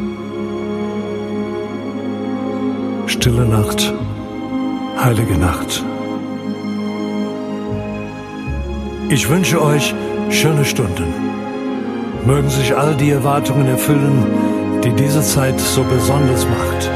[3.27, 3.93] Stille Nacht,
[5.03, 5.83] heilige Nacht.
[9.09, 9.93] Ich wünsche euch
[10.31, 11.13] schöne Stunden.
[12.25, 16.89] Mögen sich all die Erwartungen erfüllen, die diese Zeit so besonders macht.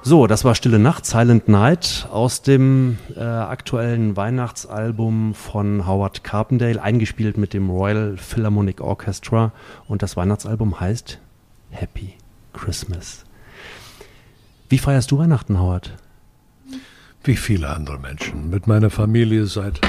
[0.00, 6.80] So, das war Stille Nacht, Silent Night aus dem äh, aktuellen Weihnachtsalbum von Howard Carpendale,
[6.80, 9.52] eingespielt mit dem Royal Philharmonic Orchestra.
[9.88, 11.20] Und das Weihnachtsalbum heißt
[11.68, 12.14] Happy
[12.52, 13.24] Christmas.
[14.68, 15.96] Wie feierst du Weihnachten, Howard?
[17.24, 18.50] Wie viele andere Menschen.
[18.50, 19.80] Mit meiner Familie seit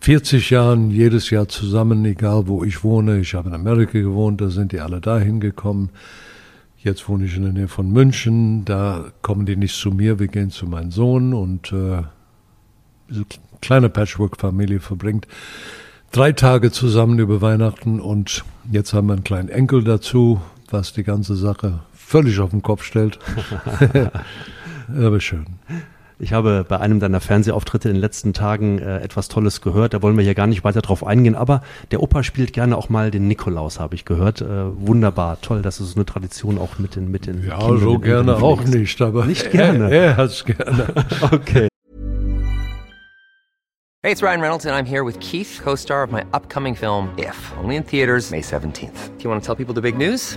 [0.00, 3.20] 40 Jahren jedes Jahr zusammen, egal wo ich wohne.
[3.20, 5.90] Ich habe in Amerika gewohnt, da sind die alle dahin gekommen.
[6.78, 10.26] Jetzt wohne ich in der Nähe von München, da kommen die nicht zu mir, wir
[10.26, 12.02] gehen zu meinem Sohn und äh,
[13.08, 13.24] diese
[13.60, 15.28] kleine Patchwork-Familie verbringt
[16.12, 21.04] drei Tage zusammen über Weihnachten und jetzt haben wir einen kleinen Enkel dazu, was die
[21.04, 21.80] ganze Sache
[22.12, 23.18] völlig auf den Kopf stellt.
[24.94, 25.46] Aber schön.
[26.18, 29.94] Ich habe bei einem deiner Fernsehauftritte in den letzten Tagen äh, etwas Tolles gehört.
[29.94, 31.34] Da wollen wir hier gar nicht weiter drauf eingehen.
[31.34, 34.42] Aber der Opa spielt gerne auch mal den Nikolaus, habe ich gehört.
[34.42, 37.80] Äh, wunderbar, toll, dass es so eine Tradition auch mit den mit den Ja, Kindern
[37.80, 39.90] so gerne auch nicht, aber nicht gerne.
[39.90, 40.88] Er, er hat's gerne.
[41.32, 41.68] okay.
[44.04, 47.52] Hey, it's Ryan Reynolds, and I'm here with Keith, co-star of my upcoming film If,
[47.62, 49.16] only in theaters May 17th.
[49.16, 50.36] Do you want to tell people the big news?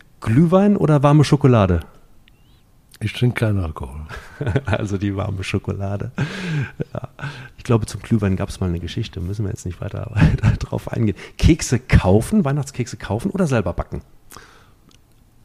[0.21, 1.81] Glühwein oder warme Schokolade?
[2.99, 4.01] Ich trinke keinen Alkohol.
[4.65, 6.11] Also die warme Schokolade.
[6.93, 7.09] Ja.
[7.57, 9.19] Ich glaube, zum Glühwein gab es mal eine Geschichte.
[9.19, 11.15] Müssen wir jetzt nicht weiter, weiter drauf eingehen.
[11.37, 14.01] Kekse kaufen, Weihnachtskekse kaufen oder selber backen?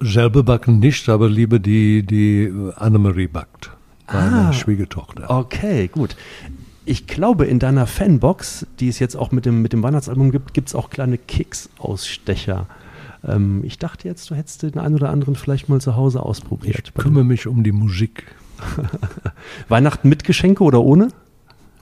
[0.01, 3.71] Selber backen nicht, aber lieber die, die Annemarie backt.
[4.12, 4.53] Meine Ah.
[4.53, 5.29] Schwiegertochter.
[5.31, 6.17] Okay, gut.
[6.85, 10.55] Ich glaube, in deiner Fanbox, die es jetzt auch mit dem, mit dem Weihnachtsalbum gibt,
[10.55, 12.67] gibt es auch kleine Keksausstecher.
[13.27, 16.83] Ähm, ich dachte jetzt, du hättest den einen oder anderen vielleicht mal zu Hause ausprobiert.
[16.85, 18.25] Ich kümmere mich um die Musik.
[19.69, 21.09] Weihnachten mit Geschenke oder ohne?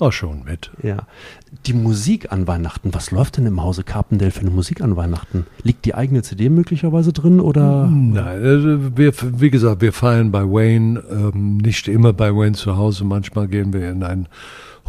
[0.01, 0.73] Auch schon mit.
[0.83, 1.07] Ja.
[1.67, 5.47] Die Musik an Weihnachten, was läuft denn im Hause Carpendale für eine Musik an Weihnachten?
[5.63, 7.87] Liegt die eigene CD möglicherweise drin oder?
[7.87, 12.77] Nein, also wir, wie gesagt, wir feiern bei Wayne, ähm, nicht immer bei Wayne zu
[12.77, 13.05] Hause.
[13.05, 14.27] Manchmal gehen wir in ein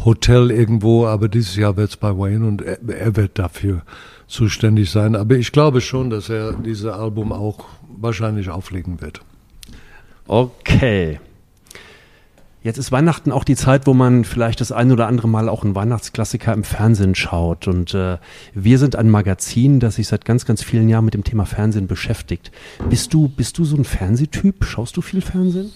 [0.04, 3.82] Hotel irgendwo, aber dieses Jahr wird es bei Wayne und er, er wird dafür
[4.26, 5.16] zuständig sein.
[5.16, 7.66] Aber ich glaube schon, dass er dieses Album auch
[7.98, 9.20] wahrscheinlich auflegen wird.
[10.26, 11.20] Okay.
[12.66, 15.62] Jetzt ist Weihnachten auch die Zeit, wo man vielleicht das ein oder andere Mal auch
[15.62, 17.68] einen Weihnachtsklassiker im Fernsehen schaut.
[17.68, 18.18] Und äh,
[18.54, 21.86] wir sind ein Magazin, das sich seit ganz, ganz vielen Jahren mit dem Thema Fernsehen
[21.86, 22.50] beschäftigt.
[22.90, 24.64] Bist du, bist du so ein Fernsehtyp?
[24.64, 25.70] Schaust du viel Fernsehen?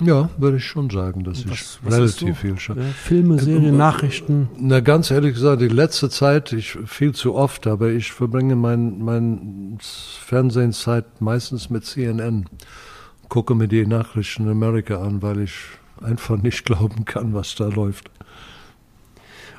[0.00, 2.78] Ja, würde ich schon sagen, dass Was- ich was relativ viel schaue.
[2.78, 4.48] Ja, Filme, Serien, Nachrichten.
[4.58, 8.98] Na, ganz ehrlich gesagt, die letzte Zeit, ich viel zu oft, aber ich verbringe mein,
[8.98, 12.46] mein Fernsehenzeit meistens mit CNN.
[13.28, 15.54] Gucke mir die Nachrichten in Amerika an, weil ich
[16.02, 18.10] einfach nicht glauben kann, was da läuft.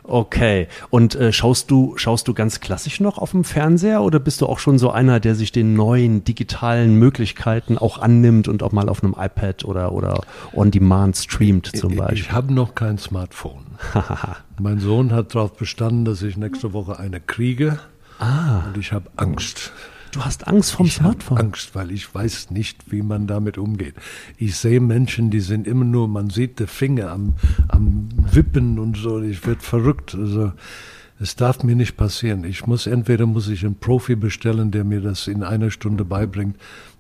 [0.08, 0.68] Okay.
[0.90, 4.46] Und äh, schaust du, schaust du ganz klassisch noch auf dem Fernseher oder bist du
[4.46, 8.90] auch schon so einer, der sich den neuen digitalen Möglichkeiten auch annimmt und auch mal
[8.90, 10.22] auf einem iPad oder, oder
[10.54, 12.32] on demand streamt zum Ich, ich Beispiel?
[12.36, 13.66] habe noch kein Smartphone.
[14.60, 17.80] mein Sohn hat darauf bestanden, dass ich nächste Woche eine kriege.
[18.20, 18.64] Ah.
[18.68, 19.72] Und ich habe Angst.
[20.16, 21.38] Du hast Angst vom Ich Smartphone.
[21.38, 23.96] Angst, weil ich weiß nicht, wie man damit umgeht.
[24.38, 27.34] Ich sehe Menschen, die sind immer nur, man sieht die Finger am,
[27.68, 29.22] am Wippen und so.
[29.22, 30.16] Ich werde verrückt.
[30.16, 30.54] Also
[31.20, 32.46] es darf mir nicht passieren.
[32.46, 36.56] Ich muss entweder muss ich einen Profi bestellen, der mir das in einer Stunde beibringt.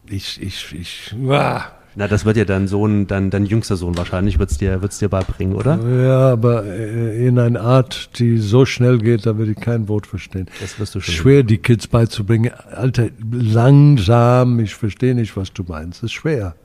[0.08, 1.16] Ich, ich, ich.
[1.30, 1.72] Ah.
[1.98, 5.08] Na, das wird ja dein Sohn, dein, dein jüngster Sohn wahrscheinlich, wird's dir, wird's dir
[5.08, 5.80] beibringen, oder?
[5.80, 10.06] Ja, aber äh, in einer Art, die so schnell geht, da würde ich kein Wort
[10.06, 10.48] verstehen.
[10.60, 11.14] Das wirst du schon.
[11.14, 12.52] Schwer, die Kids beizubringen.
[12.72, 16.00] Alter, langsam, ich verstehe nicht, was du meinst.
[16.00, 16.56] Das ist schwer.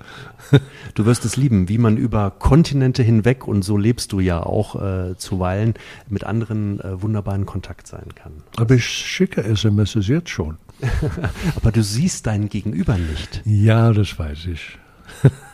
[0.95, 4.75] Du wirst es lieben, wie man über Kontinente hinweg, und so lebst du ja auch
[4.75, 5.75] äh, zuweilen,
[6.09, 8.33] mit anderen äh, wunderbar in Kontakt sein kann.
[8.57, 10.57] Aber ich schicke SMS jetzt schon.
[11.57, 13.43] Aber du siehst dein Gegenüber nicht.
[13.45, 14.79] Ja, das weiß ich.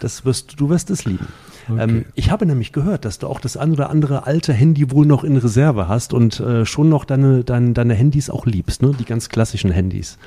[0.00, 1.26] Das wirst, du wirst es lieben.
[1.68, 5.06] Ähm, ich habe nämlich gehört, dass du auch das ein oder andere alte Handy wohl
[5.06, 8.92] noch in Reserve hast und äh, schon noch deine, deine, deine Handys auch liebst, ne?
[8.98, 10.18] Die ganz klassischen Handys.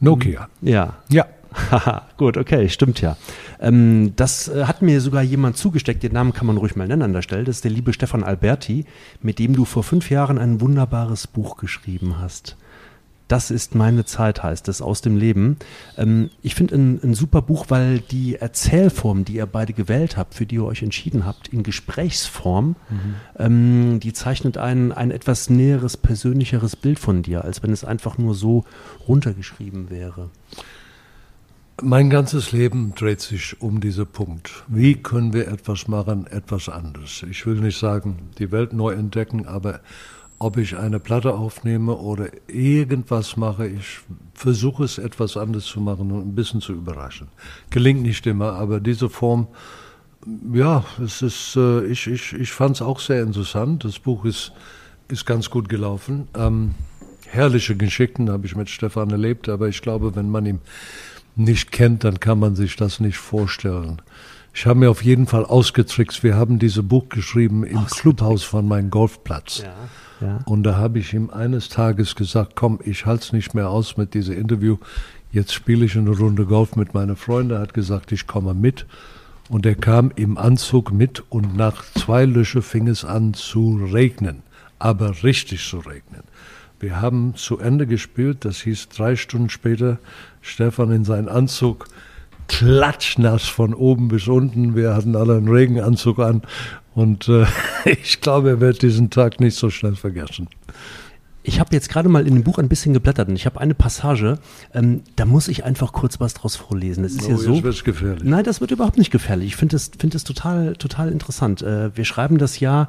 [0.00, 0.48] Nokia.
[0.62, 0.94] Ja.
[1.08, 1.26] Ja.
[1.52, 3.16] Haha, gut, okay, stimmt ja.
[3.60, 7.02] Ähm, das äh, hat mir sogar jemand zugesteckt, den Namen kann man ruhig mal nennen
[7.02, 7.44] an der Stelle.
[7.44, 8.86] Das ist der liebe Stefan Alberti,
[9.20, 12.56] mit dem du vor fünf Jahren ein wunderbares Buch geschrieben hast.
[13.30, 15.56] Das ist meine Zeit, heißt es, aus dem Leben.
[15.96, 20.34] Ähm, ich finde ein, ein super Buch, weil die Erzählform, die ihr beide gewählt habt,
[20.34, 22.74] für die ihr euch entschieden habt, in Gesprächsform,
[23.38, 28.18] ähm, die zeichnet ein, ein etwas näheres, persönlicheres Bild von dir, als wenn es einfach
[28.18, 28.64] nur so
[29.06, 30.30] runtergeschrieben wäre.
[31.80, 34.64] Mein ganzes Leben dreht sich um diesen Punkt.
[34.66, 37.24] Wie können wir etwas machen, etwas anderes?
[37.30, 39.80] Ich will nicht sagen, die Welt neu entdecken, aber
[40.40, 44.00] ob ich eine Platte aufnehme oder irgendwas mache, ich
[44.32, 47.28] versuche es etwas anderes zu machen und ein bisschen zu überraschen.
[47.68, 49.48] Gelingt nicht immer, aber diese Form,
[50.50, 53.84] ja, es ist, äh, ich, ich, ich fand es auch sehr interessant.
[53.84, 54.52] Das Buch ist,
[55.08, 56.26] ist ganz gut gelaufen.
[56.34, 56.74] Ähm,
[57.26, 60.60] herrliche Geschichten habe ich mit Stefan erlebt, aber ich glaube, wenn man ihn
[61.36, 64.00] nicht kennt, dann kann man sich das nicht vorstellen.
[64.52, 66.22] Ich habe mir auf jeden Fall ausgetrickst.
[66.22, 69.62] Wir haben dieses Buch geschrieben im Clubhaus von meinem Golfplatz.
[70.20, 70.38] Ja.
[70.44, 73.96] Und da habe ich ihm eines Tages gesagt, komm, ich halte es nicht mehr aus
[73.96, 74.76] mit diesem Interview.
[75.32, 77.52] Jetzt spiele ich eine Runde Golf mit meinen Freunden.
[77.52, 78.86] Er hat gesagt, ich komme mit.
[79.48, 84.42] Und er kam im Anzug mit und nach zwei Löcher fing es an zu regnen.
[84.78, 86.22] Aber richtig zu regnen.
[86.80, 88.44] Wir haben zu Ende gespielt.
[88.44, 89.98] Das hieß drei Stunden später,
[90.40, 91.86] Stefan in seinen Anzug,
[92.50, 94.74] klatschnass von oben bis unten.
[94.74, 96.42] Wir hatten alle einen Regenanzug an.
[96.94, 97.46] Und äh,
[97.84, 100.48] ich glaube, er wird diesen Tag nicht so schnell vergessen.
[101.44, 103.72] Ich habe jetzt gerade mal in dem Buch ein bisschen geblättert und ich habe eine
[103.74, 104.38] Passage,
[104.74, 107.02] ähm, da muss ich einfach kurz was draus vorlesen.
[107.04, 107.54] Es ist ja Oh, so.
[107.54, 108.24] jetzt wird's gefährlich.
[108.24, 109.46] Nein, das wird überhaupt nicht gefährlich.
[109.48, 111.62] Ich finde das, find das total, total interessant.
[111.62, 112.88] Äh, wir schreiben das Jahr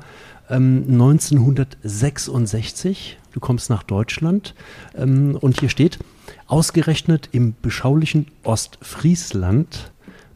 [0.49, 3.19] ähm, 1966.
[3.31, 4.53] Du kommst nach Deutschland
[4.97, 5.99] ähm, und hier steht,
[6.47, 9.91] ausgerechnet im beschaulichen Ostfriesland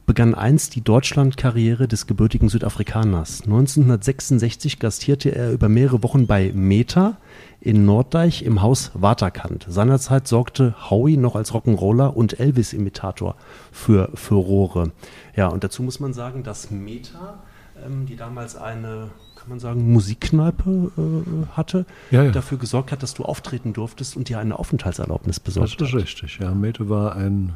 [0.05, 3.41] begann einst die Deutschlandkarriere des gebürtigen Südafrikaners.
[3.45, 7.17] 1966 gastierte er über mehrere Wochen bei Meta
[7.59, 9.65] in Norddeich im Haus Waterkant.
[9.67, 13.35] Seinerzeit sorgte Howie noch als Rock'n'Roller und Elvis-Imitator
[13.71, 14.91] für Furore.
[15.35, 17.39] Ja, und dazu muss man sagen, dass Meta,
[17.83, 19.09] ähm, die damals eine,
[19.45, 22.31] kann man sagen, Musikkneipe äh, hatte, Ja, ja.
[22.31, 26.01] dafür gesorgt hat, dass du auftreten durftest und dir eine Aufenthaltserlaubnis Das besorgt ist hat.
[26.01, 26.39] richtig.
[26.39, 27.53] Ja, Mete war ein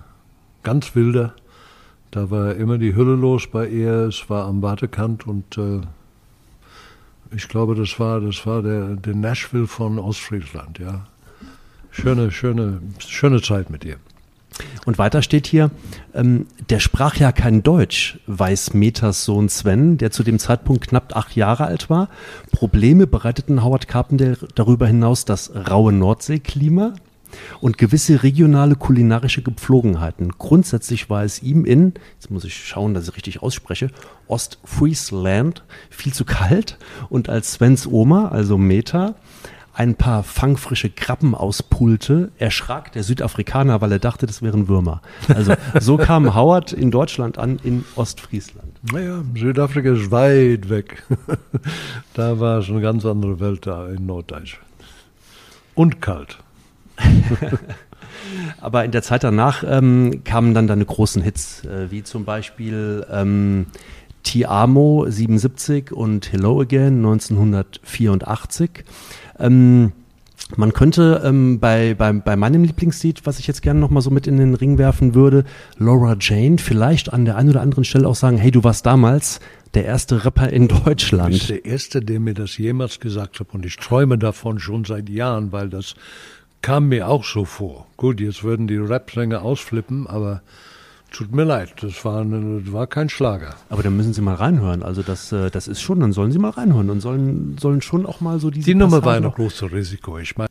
[0.63, 1.33] ganz wilder.
[2.11, 4.07] Da war immer die Hülle los bei ihr.
[4.07, 5.81] Es war am Wartekant und äh,
[7.35, 11.05] Ich glaube, das war, das war der, der Nashville von Ostfriesland, ja.
[11.91, 13.97] Schöne, schöne, schöne Zeit mit ihr.
[14.89, 15.69] Und weiter steht hier,
[16.15, 21.15] ähm, der sprach ja kein Deutsch, weiß Metas Sohn Sven, der zu dem Zeitpunkt knapp
[21.15, 22.09] acht Jahre alt war.
[22.51, 26.95] Probleme bereiteten Howard Carpendale darüber hinaus das raue Nordseeklima
[27.61, 30.33] und gewisse regionale kulinarische Gepflogenheiten.
[30.39, 33.91] Grundsätzlich war es ihm in, jetzt muss ich schauen, dass ich richtig ausspreche,
[34.27, 39.13] Ostfriesland viel zu kalt und als Svens Oma, also Meta,
[39.79, 45.01] ein paar fangfrische Krabben auspulte, erschrak der Südafrikaner, weil er dachte, das wären Würmer.
[45.29, 48.77] Also so kam Howard in Deutschland an, in Ostfriesland.
[48.91, 51.03] Naja, Südafrika ist weit weg.
[52.13, 54.59] da war es eine ganz andere Welt da in Norddeutsch.
[55.75, 56.39] Und kalt.
[58.59, 63.05] Aber in der Zeit danach ähm, kamen dann deine großen Hits, äh, wie zum Beispiel
[63.09, 63.67] ähm,
[64.23, 68.83] Ti Amo 77 und Hello Again 1984.
[69.39, 69.91] Ähm,
[70.55, 74.25] man könnte ähm, bei, bei, bei meinem Lieblingslied, was ich jetzt gerne nochmal so mit
[74.25, 75.43] in den Ring werfen würde,
[75.77, 79.39] Laura Jane, vielleicht an der einen oder anderen Stelle auch sagen, hey, du warst damals
[79.75, 81.33] der erste Rapper in Deutschland.
[81.33, 84.85] Du bist der Erste, der mir das jemals gesagt hat und ich träume davon schon
[84.85, 85.95] seit Jahren, weil das
[86.61, 87.87] kam mir auch so vor.
[87.95, 90.41] Gut, jetzt würden die Rap-Sänger ausflippen, aber
[91.11, 93.55] Tut mir leid, das war, eine, war kein Schlager.
[93.69, 94.83] Aber dann müssen Sie mal reinhören.
[94.83, 98.05] Also das, äh, das ist schon, dann sollen Sie mal reinhören und sollen, sollen schon
[98.05, 98.65] auch mal so diese.
[98.65, 100.19] Die Nummer war ein großes Risiko.
[100.19, 100.49] Ich meine.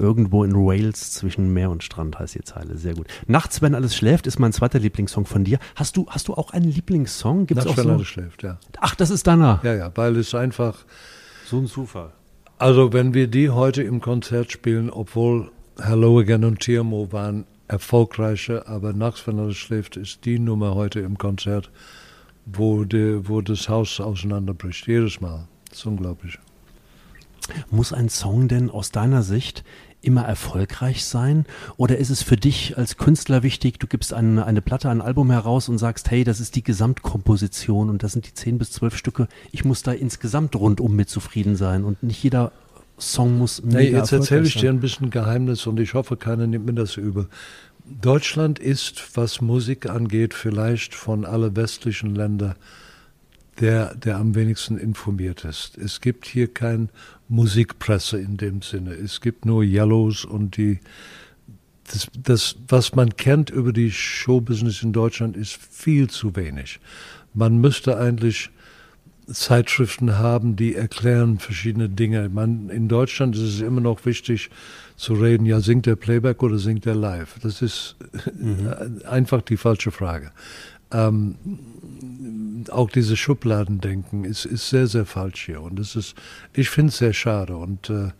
[0.00, 2.76] Irgendwo in Wales zwischen Meer und Strand heißt die Zeile.
[2.76, 3.08] Sehr gut.
[3.26, 5.58] Nachts, wenn alles schläft, ist mein zweiter Lieblingssong von dir.
[5.74, 7.46] Hast du, hast du auch einen Lieblingssong?
[7.46, 7.94] Gibt's Nachts, auch wenn so?
[7.94, 8.58] alles schläft, ja.
[8.80, 9.60] Ach, das ist deiner.
[9.64, 10.84] Ja, ja, weil es einfach.
[11.46, 12.12] So ein Zufall.
[12.58, 18.66] Also, wenn wir die heute im Konzert spielen, obwohl Hello Again und Tiamo waren erfolgreiche,
[18.66, 21.70] aber nachts, wenn er schläft, ist die Nummer heute im Konzert,
[22.46, 24.86] wo, die, wo das Haus auseinanderbricht.
[24.86, 25.46] Jedes Mal.
[25.68, 26.38] Das ist unglaublich.
[27.70, 29.64] Muss ein Song denn aus deiner Sicht
[30.00, 31.44] immer erfolgreich sein?
[31.76, 35.30] Oder ist es für dich als Künstler wichtig, du gibst eine, eine Platte, ein Album
[35.30, 38.96] heraus und sagst, hey, das ist die Gesamtkomposition und das sind die zehn bis zwölf
[38.96, 39.28] Stücke.
[39.50, 42.52] Ich muss da insgesamt rundum mit zufrieden sein und nicht jeder
[42.98, 46.46] Song muss mega nee, Jetzt erzähle ich dir ein bisschen Geheimnis und ich hoffe, keiner
[46.46, 47.28] nimmt mir das übel.
[48.00, 52.54] Deutschland ist, was Musik angeht, vielleicht von allen westlichen Ländern
[53.60, 55.76] der, der am wenigsten informiert ist.
[55.78, 56.90] Es gibt hier kein
[57.28, 58.92] Musikpresse in dem Sinne.
[58.92, 60.78] Es gibt nur Yellows und die,
[61.92, 66.80] das, das, was man kennt über die Showbusiness in Deutschland, ist viel zu wenig.
[67.34, 68.50] Man müsste eigentlich
[69.32, 72.28] Zeitschriften haben, die erklären verschiedene Dinge.
[72.28, 74.50] Man, in Deutschland ist es immer noch wichtig
[74.96, 77.36] zu reden, ja, singt der Playback oder singt der live?
[77.42, 77.96] Das ist
[78.34, 79.02] mhm.
[79.08, 80.32] einfach die falsche Frage.
[80.90, 81.36] Ähm,
[82.70, 85.60] auch dieses Schubladendenken ist, ist sehr, sehr falsch hier.
[85.60, 86.14] Und das ist,
[86.54, 87.56] ich finde es sehr schade.
[87.56, 88.10] Und äh,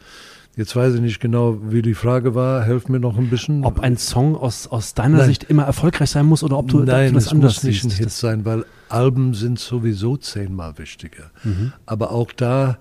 [0.58, 2.64] Jetzt weiß ich nicht genau, wie die Frage war.
[2.64, 3.64] Helf mir noch ein bisschen.
[3.64, 5.26] Ob ein Song aus, aus deiner Nein.
[5.28, 8.00] Sicht immer erfolgreich sein muss oder ob du Nein, etwas anderes Nein, es muss nicht
[8.00, 11.30] ein Hit sein, weil Alben sind sowieso zehnmal wichtiger.
[11.44, 11.72] Mhm.
[11.86, 12.78] Aber auch da,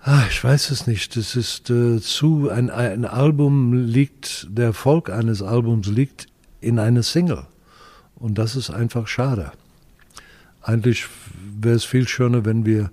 [0.00, 5.10] ah, ich weiß es nicht, das ist äh, zu, ein, ein Album liegt, der Erfolg
[5.10, 6.26] eines Albums liegt
[6.60, 7.46] in einer Single.
[8.16, 9.52] Und das ist einfach schade.
[10.62, 11.06] Eigentlich
[11.60, 12.90] wäre es viel schöner, wenn wir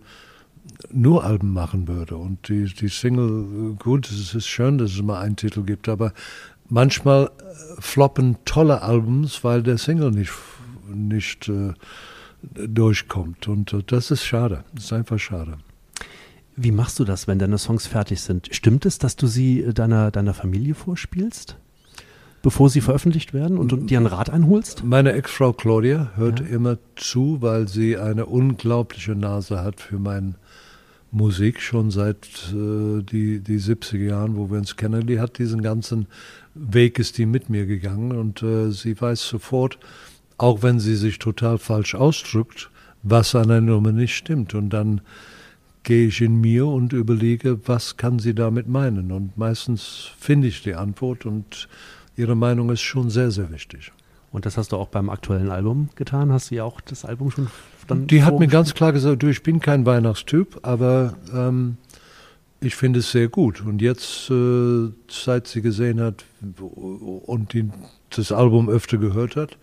[0.91, 2.17] nur Alben machen würde.
[2.17, 6.13] Und die, die Single, gut, es ist schön, dass es mal einen Titel gibt, aber
[6.69, 10.31] manchmal äh, floppen tolle Albums, weil der Single nicht,
[10.93, 11.73] nicht äh,
[12.67, 13.47] durchkommt.
[13.47, 14.63] Und äh, das ist schade.
[14.73, 15.57] Das ist einfach schade.
[16.55, 18.47] Wie machst du das, wenn deine Songs fertig sind?
[18.51, 21.57] Stimmt es, dass du sie äh, deiner, deiner Familie vorspielst?
[22.45, 24.83] bevor sie veröffentlicht werden und, und dir einen Rat einholst?
[24.83, 26.45] Meine Ex-Frau Claudia hört ja.
[26.45, 30.35] immer zu, weil sie eine unglaubliche Nase hat für meinen
[31.09, 35.07] Musik schon seit äh, die, die 70er Jahren, wo wir uns kennen.
[35.07, 36.05] Die hat diesen ganzen
[36.53, 39.79] Weg ist die mit mir gegangen und äh, sie weiß sofort,
[40.37, 42.69] auch wenn sie sich total falsch ausdrückt,
[43.03, 44.53] was an einer Nummer nicht stimmt.
[44.53, 45.01] Und dann
[45.83, 49.11] gehe ich in mir und überlege, was kann sie damit meinen.
[49.11, 51.67] Und meistens finde ich die Antwort und
[52.17, 53.91] ihre Meinung ist schon sehr, sehr wichtig.
[54.31, 56.31] Und das hast du auch beim aktuellen Album getan?
[56.31, 57.47] Hast du ja auch das Album schon
[57.87, 61.77] dann Die hat mir ganz klar gesagt, du, ich bin kein Weihnachtstyp, aber ähm,
[62.59, 63.61] ich finde es sehr gut.
[63.61, 66.25] Und jetzt, äh, seit sie gesehen hat
[66.59, 67.69] und die,
[68.09, 69.57] das Album öfter gehört hat,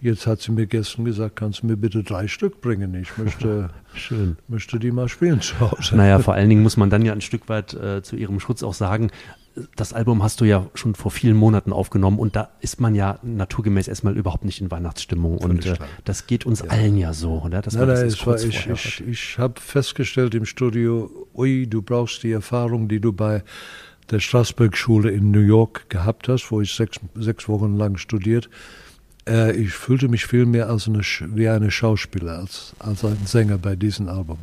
[0.00, 2.94] jetzt hat sie mir gestern gesagt, kannst du mir bitte drei Stück bringen?
[2.94, 4.36] Ich möchte, Schön.
[4.48, 5.96] möchte die mal spielen zu Hause.
[5.96, 8.62] Naja, vor allen Dingen muss man dann ja ein Stück weit äh, zu ihrem Schutz
[8.62, 9.10] auch sagen,
[9.74, 13.18] das Album hast du ja schon vor vielen Monaten aufgenommen und da ist man ja
[13.22, 15.38] naturgemäß erstmal überhaupt nicht in Weihnachtsstimmung.
[15.38, 16.70] und äh, das geht uns ja.
[16.70, 17.62] allen ja so, oder?
[17.62, 22.22] Das nein, nein, es war, ich, ich, ich habe festgestellt im Studio, ui, du brauchst
[22.22, 23.42] die Erfahrung, die du bei
[24.10, 28.48] der Straßburg-Schule in New York gehabt hast, wo ich sechs, sechs Wochen lang studiert.
[29.28, 33.58] Äh, ich fühlte mich viel mehr als eine, wie eine Schauspieler, als, als ein Sänger
[33.58, 34.38] bei diesem Album.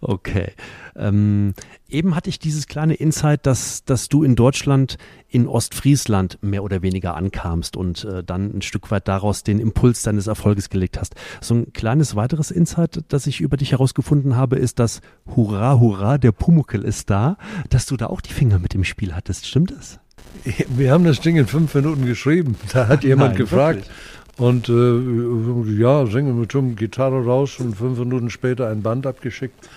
[0.00, 0.52] Okay.
[0.96, 1.54] Ähm,
[1.88, 4.96] eben hatte ich dieses kleine Insight, dass, dass du in Deutschland
[5.28, 10.02] in Ostfriesland mehr oder weniger ankamst und äh, dann ein Stück weit daraus den Impuls
[10.02, 11.14] deines Erfolges gelegt hast.
[11.40, 15.00] So ein kleines weiteres Insight, das ich über dich herausgefunden habe, ist, dass
[15.34, 17.36] Hurra, Hurra, der Pumuckel ist da,
[17.70, 19.46] dass du da auch die Finger mit im Spiel hattest.
[19.46, 19.98] Stimmt das?
[20.44, 22.56] Wir haben das Ding in fünf Minuten geschrieben.
[22.72, 23.78] Da hat jemand Nein, gefragt.
[23.78, 24.14] Wirklich?
[24.36, 29.68] Und äh, ja, singen mit Tom Gitarre raus und fünf Minuten später ein Band abgeschickt.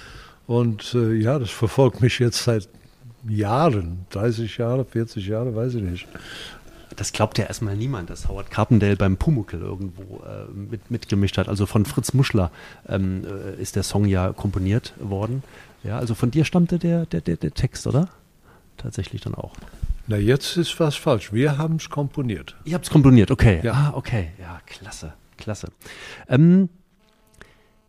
[0.48, 2.68] Und äh, ja, das verfolgt mich jetzt seit
[3.28, 6.08] Jahren, 30 Jahre, 40 Jahre, weiß ich nicht.
[6.96, 11.48] Das glaubt ja erstmal niemand, dass Howard Carpendale beim Pumuckel irgendwo äh, mit, mitgemischt hat.
[11.48, 12.50] Also von Fritz Muschler
[12.88, 15.44] ähm, äh, ist der Song ja komponiert worden.
[15.84, 18.10] Ja, also von dir stammte der, der, der, der Text, oder?
[18.78, 19.54] Tatsächlich dann auch.
[20.10, 21.34] Na, jetzt ist was falsch.
[21.34, 22.56] Wir haben es komponiert.
[22.64, 23.60] Ihr habt es komponiert, okay.
[23.62, 23.74] Ja.
[23.74, 24.32] Ah, okay.
[24.40, 25.68] Ja, klasse, klasse.
[26.30, 26.70] Ähm,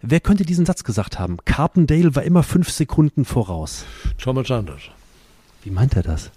[0.03, 1.37] wer könnte diesen Satz gesagt haben?
[1.45, 3.85] Carpendale war immer fünf Sekunden voraus.
[4.19, 4.83] Thomas Anders.
[5.63, 6.33] Wie meint er das?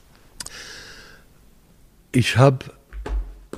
[2.12, 2.66] Ich habe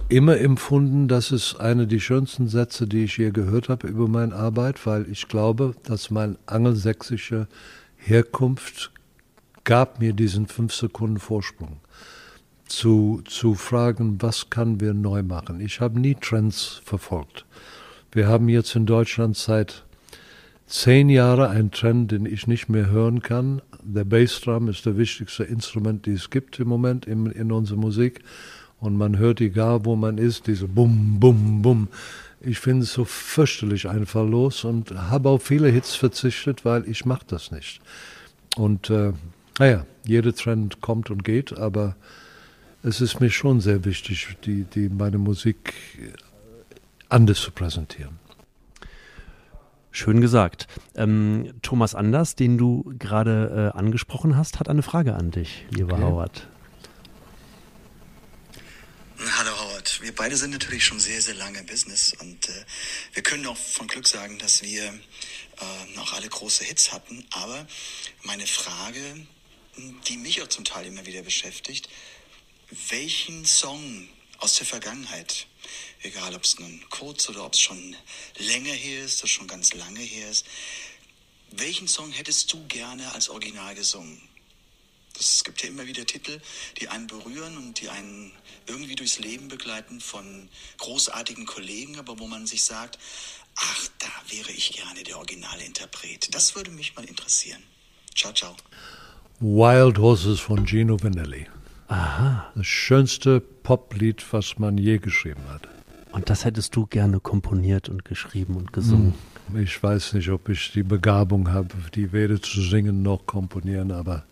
[0.08, 4.34] immer empfunden, dass es eine der schönsten Sätze, die ich je gehört habe über meine
[4.34, 7.48] Arbeit, weil ich glaube, dass meine angelsächsische
[7.98, 8.92] Herkunft
[9.64, 11.80] gab mir diesen fünf Sekunden Vorsprung
[12.66, 15.59] zu, zu fragen, was können wir neu machen.
[15.59, 17.45] Ich habe nie Trends verfolgt.
[18.11, 19.84] Wir haben jetzt in Deutschland seit
[20.68, 23.61] zehn Jahren einen Trend, den ich nicht mehr hören kann.
[23.84, 28.22] Der Bassdrum ist der wichtigste Instrument, die es gibt im Moment in, in unserer Musik.
[28.80, 31.88] Und man hört, egal wo man ist, diese Bum, Bum, Bum.
[32.41, 37.26] Ich finde es so fürchterlich einfalllos und habe auf viele Hits verzichtet, weil ich mache
[37.28, 37.80] das nicht.
[38.57, 39.14] Und äh,
[39.60, 41.95] naja, jeder Trend kommt und geht, aber
[42.84, 45.74] es ist mir schon sehr wichtig, die, die meine Musik
[47.10, 48.20] anders zu präsentieren.
[49.91, 50.68] Schön gesagt.
[50.95, 55.93] Ähm, Thomas Anders, den du gerade äh, angesprochen hast, hat eine Frage an dich, lieber
[55.93, 56.04] okay.
[56.04, 56.47] Howard.
[59.38, 62.66] Hallo Howard, wir beide sind natürlich schon sehr, sehr lange im Business und äh,
[63.14, 67.24] wir können auch von Glück sagen, dass wir äh, auch alle große Hits hatten.
[67.32, 67.66] Aber
[68.24, 68.99] meine Frage,
[70.08, 71.90] die mich auch zum Teil immer wieder beschäftigt,
[72.90, 74.08] welchen Song
[74.38, 75.48] aus der Vergangenheit,
[76.02, 77.96] egal ob es nun kurz oder ob es schon
[78.38, 80.46] länger her ist oder schon ganz lange her ist,
[81.52, 84.22] welchen Song hättest du gerne als Original gesungen?
[85.20, 86.42] Es gibt ja immer wieder Titel,
[86.80, 88.32] die einen berühren und die einen
[88.66, 90.50] irgendwie durchs Leben begleiten von
[90.80, 92.98] großartigen Kollegen, aber wo man sich sagt,
[93.56, 96.34] ach, da wäre ich gerne der originale Interpret.
[96.34, 97.62] Das würde mich mal interessieren.
[98.16, 98.56] Ciao, ciao.
[99.44, 101.48] Wild Horses von Gino Vanelli.
[101.89, 102.50] Aha.
[102.56, 105.68] Das schönste Poplied, was man je geschrieben hat.
[106.14, 109.16] Und das hättest du gerne komponiert und geschrieben und gesungen?
[109.52, 113.91] Hm, ich weiß nicht, ob ich die Begabung habe, die weder zu singen noch komponieren,
[113.91, 114.24] aber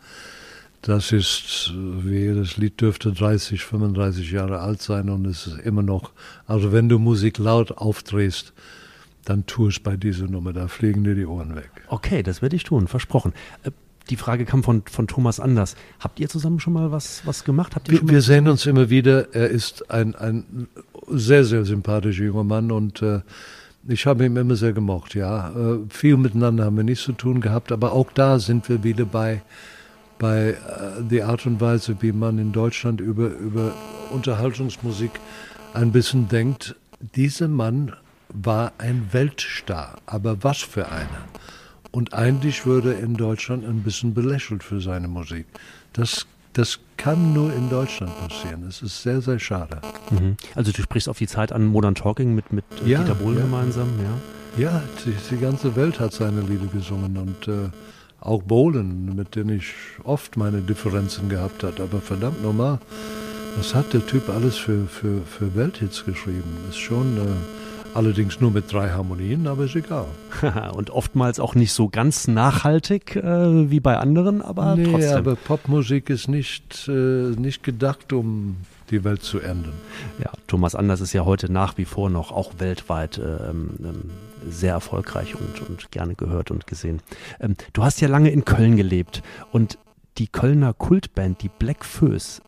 [0.82, 5.84] das ist, wie das Lied dürfte 30, 35 Jahre alt sein und es ist immer
[5.84, 6.14] noch,
[6.48, 8.54] also wenn du Musik laut aufdrehst,
[9.26, 11.70] dann tu es bei dieser Nummer, da fliegen dir die Ohren weg.
[11.90, 13.34] Okay, das werde ich tun, versprochen.
[14.10, 15.76] Die Frage kam von, von Thomas Anders.
[16.00, 17.76] Habt ihr zusammen schon mal was, was gemacht?
[17.76, 19.34] Habt ihr wir, wir sehen uns immer wieder.
[19.34, 20.68] Er ist ein, ein
[21.08, 23.22] sehr, sehr sympathischer junger Mann und äh,
[23.88, 25.50] ich habe ihn immer sehr gemocht, ja.
[25.50, 29.06] Äh, viel miteinander haben wir nicht zu tun gehabt, aber auch da sind wir wieder
[29.06, 29.42] bei,
[30.20, 30.56] bei äh,
[31.02, 33.74] der Art und Weise, wie man in Deutschland über, über
[34.12, 35.12] Unterhaltungsmusik
[35.74, 36.76] ein bisschen denkt.
[37.16, 37.94] Dieser Mann
[38.30, 41.26] war ein Weltstar, aber was für einer.
[41.92, 45.46] Und eigentlich würde in Deutschland ein bisschen belächelt für seine Musik.
[45.94, 48.64] Das, das kann nur in Deutschland passieren.
[48.66, 49.82] Das ist sehr, sehr schade.
[50.10, 50.38] Mhm.
[50.56, 53.44] Also du sprichst auf die Zeit an Modern Talking mit, mit ja, Dieter Bohlen ja.
[53.44, 54.62] gemeinsam, ja?
[54.64, 57.70] Ja, die, die, ganze Welt hat seine Lieder gesungen und äh,
[58.20, 59.74] auch Bohlen, mit denen ich
[60.04, 61.84] oft meine Differenzen gehabt habe.
[61.84, 62.80] Aber verdammt nochmal,
[63.58, 66.58] was hat der Typ alles für, für, für Welthits geschrieben?
[66.70, 67.18] Ist schon...
[67.18, 67.62] Äh,
[67.94, 70.06] Allerdings nur mit drei Harmonien, aber ist egal.
[70.74, 75.18] und oftmals auch nicht so ganz nachhaltig äh, wie bei anderen, aber nee, trotzdem.
[75.18, 78.58] aber Popmusik ist nicht, äh, nicht gedacht, um
[78.92, 79.74] die Welt zu ändern.
[80.24, 84.12] Ja, Thomas Anders ist ja heute nach wie vor noch auch weltweit ähm, ähm,
[84.50, 87.02] sehr erfolgreich und, und gerne gehört und gesehen.
[87.40, 89.22] Ähm, du hast ja lange in Köln gelebt
[89.52, 89.78] und
[90.18, 92.42] die Kölner Kultband, die Black Föß,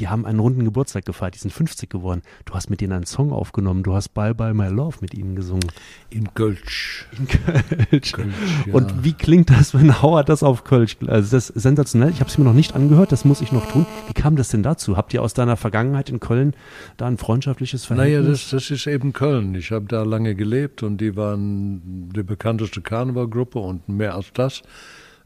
[0.00, 2.22] die haben einen runden Geburtstag gefeiert, die sind 50 geworden.
[2.46, 5.36] Du hast mit denen einen Song aufgenommen, du hast Bye Bye My Love mit ihnen
[5.36, 5.66] gesungen.
[6.08, 7.06] In Kölsch.
[7.18, 8.12] In Kölsch.
[8.12, 8.34] Kölsch
[8.66, 8.72] ja.
[8.72, 10.96] Und wie klingt das, wenn Howard das auf Kölsch?
[11.06, 12.10] Also das ist sensationell.
[12.10, 13.86] Ich habe es mir noch nicht angehört, das muss ich noch tun.
[14.06, 14.96] Wie kam das denn dazu?
[14.96, 16.54] Habt ihr aus deiner Vergangenheit in Köln
[16.96, 18.18] da ein freundschaftliches Verhältnis?
[18.18, 19.54] Naja, das, das ist eben Köln.
[19.54, 24.62] Ich habe da lange gelebt und die waren die bekannteste Karnevalgruppe und mehr als das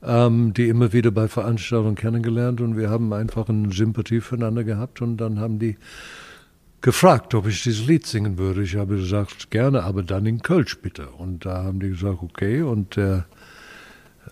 [0.04, 5.00] ähm, die immer wieder bei Veranstaltungen kennengelernt und wir haben einfach eine Sympathie füreinander gehabt
[5.00, 5.76] und dann haben die
[6.80, 8.62] gefragt, ob ich dieses Lied singen würde.
[8.62, 11.08] Ich habe gesagt, gerne, aber dann in Kölsch bitte.
[11.08, 12.60] Und da haben die gesagt, okay.
[12.60, 13.24] Und der,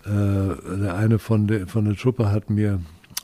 [0.05, 2.79] äh, der eine von der, von der Truppe hat mir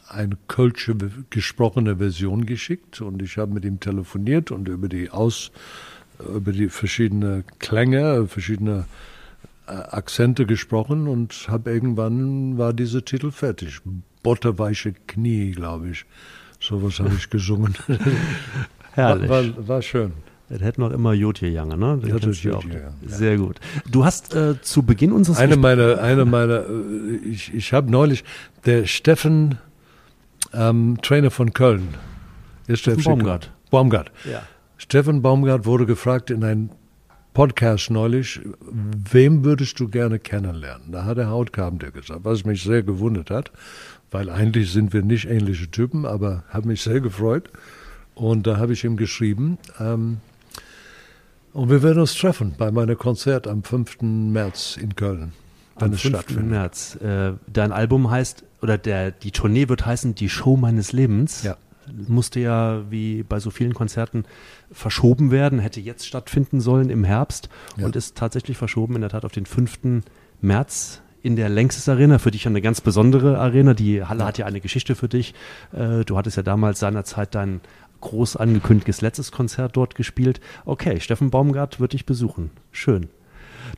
[0.08, 0.96] eine kölsche
[1.30, 5.52] gesprochene Version geschickt und ich habe mit ihm telefoniert und über die Aus,
[6.36, 8.86] über die verschiedenen Klänge, verschiedene
[9.70, 13.80] Akzente gesprochen und habe irgendwann war dieser Titel fertig.
[14.24, 16.06] Butterweiche Knie, glaube ich.
[16.60, 17.76] Sowas habe ich gesungen.
[18.94, 19.30] Herrlich.
[19.30, 20.12] War, war, war schön.
[20.50, 22.00] Das hätte noch immer Jotje Jange, ne?
[22.06, 22.64] Ja, das du Jotje, auch.
[22.66, 22.92] ja.
[23.08, 23.60] Sehr gut.
[23.90, 27.92] Du hast äh, zu Beginn unseres Eine Gespr- meiner, eine meiner, äh, ich, ich habe
[27.92, 28.24] neulich,
[28.66, 29.60] der Steffen,
[30.54, 31.90] ähm, Trainer von Köln,
[32.68, 32.96] ist der.
[32.96, 33.52] Baumgart.
[33.70, 34.12] Baumgart.
[34.30, 34.42] Ja.
[34.78, 36.70] Steffen Baumgart wurde gefragt in einem
[37.40, 40.92] Podcast neulich, wem würdest du gerne kennenlernen?
[40.92, 43.54] Da hat er Haut Carpenter gesagt, was mich sehr gewundert hat,
[44.12, 47.50] weil eigentlich sind wir nicht ähnliche Typen, aber hat mich sehr gefreut.
[48.14, 50.18] Und da habe ich ihm geschrieben, ähm,
[51.54, 54.02] und wir werden uns treffen bei meinem Konzert am 5.
[54.02, 55.32] März in Köln,
[55.78, 56.14] wenn Am es 5.
[56.14, 56.50] stattfindet.
[56.50, 56.96] März.
[56.96, 61.44] Äh, dein Album heißt, oder der, die Tournee wird heißen Die Show meines Lebens.
[61.44, 61.56] Ja.
[62.08, 64.26] Musste ja, wie bei so vielen Konzerten,
[64.72, 67.86] verschoben werden, hätte jetzt stattfinden sollen im Herbst Ja.
[67.86, 70.04] und ist tatsächlich verschoben, in der Tat auf den 5.
[70.42, 73.74] März in der Längstes Arena, für dich eine ganz besondere Arena.
[73.74, 75.34] Die Halle hat ja eine Geschichte für dich.
[75.74, 77.60] Äh, du hattest ja damals seinerzeit dein
[78.00, 80.40] groß angekündigtes letztes Konzert dort gespielt.
[80.64, 82.52] Okay, Steffen Baumgart wird dich besuchen.
[82.72, 83.10] Schön.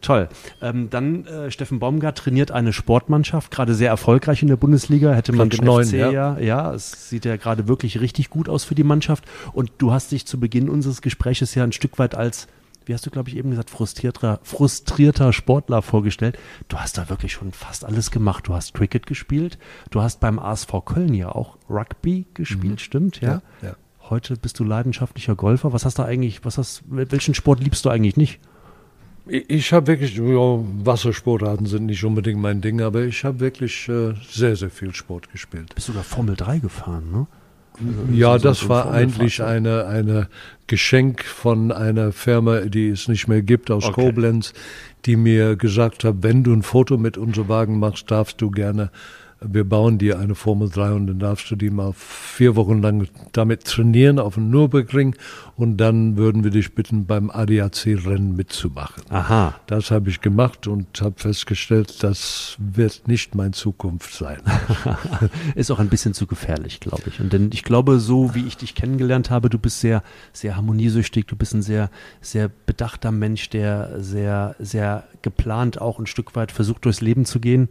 [0.02, 0.30] Toll.
[0.62, 5.14] Ähm, dann äh, Steffen Baumgart trainiert eine Sportmannschaft, gerade sehr erfolgreich in der Bundesliga.
[5.14, 6.12] Hätte man Platz neun, FC ja.
[6.12, 9.26] ja, ja, es sieht ja gerade wirklich richtig gut aus für die Mannschaft.
[9.54, 12.48] Und du hast dich zu Beginn unseres Gespräches ja ein Stück weit als,
[12.86, 16.38] wie hast du glaube ich eben gesagt, frustrierter, frustrierter Sportler vorgestellt.
[16.68, 18.48] Du hast da wirklich schon fast alles gemacht.
[18.48, 19.58] Du hast Cricket gespielt,
[19.90, 23.22] du hast beim ASV Köln ja auch Rugby gespielt, stimmt?
[23.22, 23.36] Ja?
[23.36, 23.42] Mhm.
[23.62, 23.76] Ja, ja.
[24.10, 25.72] Heute bist du leidenschaftlicher Golfer.
[25.72, 28.42] Was hast du eigentlich, was hast, welchen Sport liebst du eigentlich nicht?
[29.28, 30.24] Ich, habe wirklich, ja,
[30.84, 35.32] Wassersportarten sind nicht unbedingt mein Ding, aber ich habe wirklich äh, sehr, sehr viel Sport
[35.32, 35.74] gespielt.
[35.76, 37.28] Bist sogar Formel 3 gefahren, ne?
[38.12, 40.28] Ja, so- das so ein war eigentlich eine, eine
[40.68, 44.06] Geschenk von einer Firma, die es nicht mehr gibt, aus Okay.
[44.08, 44.54] Koblenz,
[45.06, 48.92] die mir gesagt hat, wenn du ein Foto mit unserem Wagen machst, darfst du gerne,
[49.44, 53.08] wir bauen dir eine Formel 3 und dann darfst du die mal vier Wochen lang
[53.32, 55.16] damit trainieren auf dem Nürburgring
[55.56, 59.04] und dann würden wir dich bitten, beim ADAC-Rennen mitzumachen.
[59.10, 59.56] Aha.
[59.66, 64.42] Das habe ich gemacht und habe festgestellt, das wird nicht meine Zukunft sein.
[65.56, 67.20] Ist auch ein bisschen zu gefährlich, glaube ich.
[67.20, 71.26] Und denn ich glaube, so wie ich dich kennengelernt habe, du bist sehr, sehr harmoniesüchtig,
[71.26, 71.90] du bist ein sehr,
[72.22, 77.40] sehr bedachter Mensch, der sehr, sehr geplant auch ein Stück weit versucht, durchs Leben zu
[77.40, 77.70] gehen.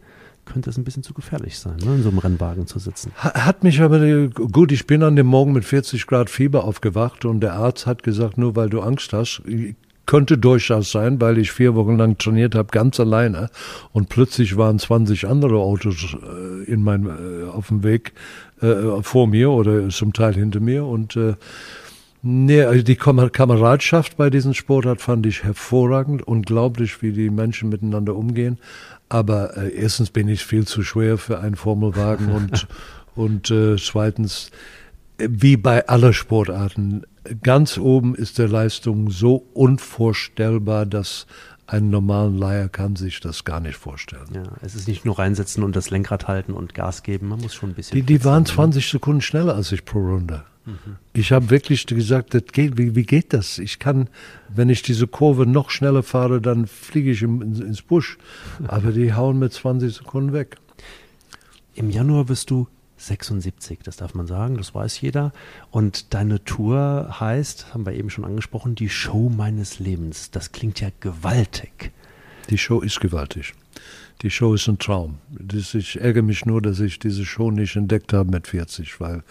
[0.51, 3.11] Könnte es ein bisschen zu gefährlich sein, ne, in so einem Rennwagen zu sitzen.
[3.17, 7.25] Ha- Hat mich aber, gut, ich bin an dem Morgen mit 40 Grad Fieber aufgewacht
[7.25, 9.41] und der Arzt hat gesagt, nur weil du Angst hast,
[10.07, 13.49] könnte durchaus sein, weil ich vier Wochen lang trainiert habe, ganz alleine
[13.93, 18.11] und plötzlich waren 20 andere Autos äh, in mein, äh, auf dem Weg
[18.61, 21.35] äh, vor mir oder zum Teil hinter mir und äh,
[22.23, 27.69] Nee, also die Kam- Kameradschaft bei diesem Sportart fand ich hervorragend, unglaublich, wie die Menschen
[27.69, 28.59] miteinander umgehen.
[29.09, 32.67] Aber äh, erstens bin ich viel zu schwer für einen Formelwagen und,
[33.15, 34.51] und äh, zweitens,
[35.17, 37.03] äh, wie bei aller Sportarten,
[37.41, 41.25] ganz oben ist der Leistung so unvorstellbar, dass
[41.67, 44.27] ein normalen Leier kann sich das gar nicht vorstellen.
[44.33, 47.53] Ja, es ist nicht nur reinsetzen und das Lenkrad halten und Gas geben, man muss
[47.55, 47.95] schon ein bisschen.
[47.95, 48.71] Die, die waren flexibel, ne?
[48.73, 50.43] 20 Sekunden schneller als ich pro Runde.
[51.13, 53.57] Ich habe wirklich gesagt, das geht, wie, wie geht das?
[53.57, 54.09] Ich kann,
[54.47, 58.17] wenn ich diese Kurve noch schneller fahre, dann fliege ich im, ins, Busch.
[58.67, 60.57] Aber die hauen mit 20 Sekunden weg.
[61.73, 65.33] Im Januar wirst du 76, das darf man sagen, das weiß jeder.
[65.71, 70.29] Und deine Tour heißt, haben wir eben schon angesprochen, die Show meines Lebens.
[70.29, 71.91] Das klingt ja gewaltig.
[72.49, 73.53] Die Show ist gewaltig.
[74.21, 75.17] Die Show ist ein Traum.
[75.51, 79.23] Ich ärgere mich nur, dass ich diese Show nicht entdeckt habe mit 40, weil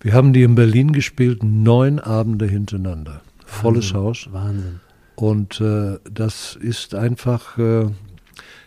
[0.00, 3.20] wir haben die in Berlin gespielt, neun Abende hintereinander.
[3.44, 4.28] Volles Haus.
[4.32, 4.80] Wahnsinn.
[5.14, 7.90] Und äh, das ist einfach, äh,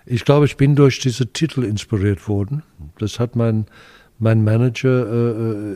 [0.05, 2.61] Ich glaube, ich bin durch diese Titel inspiriert worden.
[2.99, 3.65] Das hat mein,
[4.19, 5.75] mein Manager äh, äh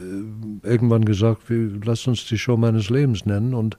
[0.64, 3.53] irgendwann gesagt, wir, lass uns die Show meines Lebens nennen.
[3.53, 3.78] Und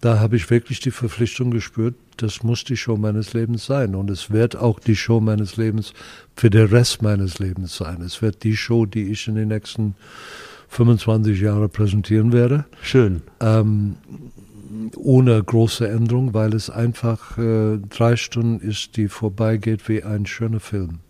[0.00, 3.94] da habe ich wirklich die Verpflichtung gespürt, das muss die Show meines Lebens sein.
[3.94, 5.92] Und es wird auch die Show meines Lebens
[6.36, 8.00] für den Rest meines Lebens sein.
[8.00, 9.96] Es wird die Show, die ich in den nächsten
[10.68, 12.64] 25 Jahren präsentieren werde.
[12.82, 13.22] Schön.
[13.40, 13.96] Ähm,
[14.96, 20.60] ohne große Änderung, weil es einfach äh, drei Stunden ist, die vorbeigeht wie ein schöner
[20.60, 21.00] Film.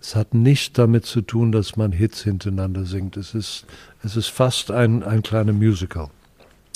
[0.00, 3.16] Es hat nichts damit zu tun, dass man Hits hintereinander singt.
[3.16, 3.64] Es ist,
[4.02, 6.10] es ist fast ein, ein kleiner Musical.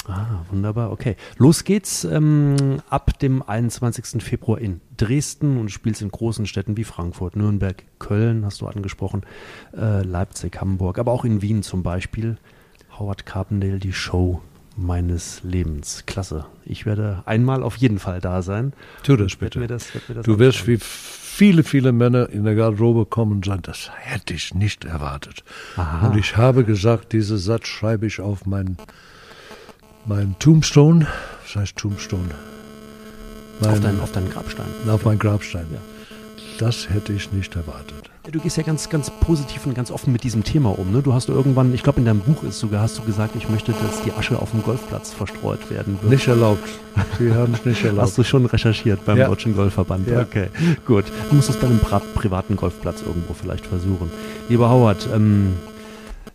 [0.09, 1.17] Ah, wunderbar, okay.
[1.37, 4.23] Los geht's ähm, ab dem 21.
[4.23, 9.23] Februar in Dresden und spielst in großen Städten wie Frankfurt, Nürnberg, Köln, hast du angesprochen,
[9.77, 12.39] äh, Leipzig, Hamburg, aber auch in Wien zum Beispiel.
[12.99, 14.41] Howard Carpendale, die Show
[14.77, 16.05] meines Lebens.
[16.07, 16.47] Klasse.
[16.65, 18.73] Ich werde einmal auf jeden Fall da sein.
[19.03, 19.67] Tu das bitte.
[19.67, 23.91] Das, das du wirst wie viele, viele Männer in der Garderobe kommen und sagen, das
[23.95, 25.45] hätte ich nicht erwartet.
[25.77, 26.09] Aha.
[26.09, 28.77] Und ich habe gesagt, diesen Satz schreibe ich auf meinen
[30.07, 31.07] mein Tombstone,
[31.44, 32.30] was heißt Tombstone?
[33.61, 34.66] Mein, auf, dein, auf deinen Grabstein.
[34.88, 35.80] Auf meinen Grabstein, ja.
[36.59, 38.11] Das hätte ich nicht erwartet.
[38.30, 40.92] Du gehst ja ganz, ganz positiv und ganz offen mit diesem Thema um.
[40.92, 41.01] Ne?
[41.01, 43.72] Du hast irgendwann, ich glaube in deinem Buch ist sogar, hast du gesagt, ich möchte,
[43.72, 46.12] dass die Asche auf dem Golfplatz verstreut werden wird.
[46.12, 46.68] Nicht erlaubt.
[47.18, 48.03] Sie haben es nicht erlaubt.
[48.03, 49.28] Hast du schon recherchiert beim ja.
[49.28, 50.09] Deutschen Golfverband?
[50.09, 50.20] Ja.
[50.20, 50.49] Okay,
[50.84, 51.07] gut.
[51.30, 54.11] Du musst es bei einem privaten Golfplatz irgendwo vielleicht versuchen.
[54.51, 55.55] Lieber Howard, ähm,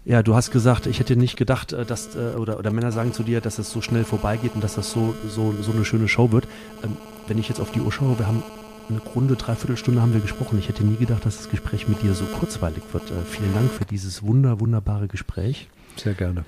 [0.06, 3.14] ja, du hast gesagt, ich hätte nicht gedacht, äh, dass, äh, oder, oder Männer sagen
[3.14, 6.08] zu dir, dass es so schnell vorbeigeht und dass das so, so, so eine schöne
[6.08, 6.48] Show wird.
[6.84, 6.98] Ähm,
[7.28, 8.44] wenn ich jetzt auf die Uhr schaue, wir haben
[8.90, 10.60] eine Runde, dreiviertel Stunde haben wir gesprochen.
[10.60, 13.12] Ich hätte nie gedacht, dass das Gespräch mit dir so kurzweilig wird.
[13.12, 15.70] Äh, vielen Dank für dieses wunder, wunderbare Gespräch.
[15.96, 16.44] Sehr gerne.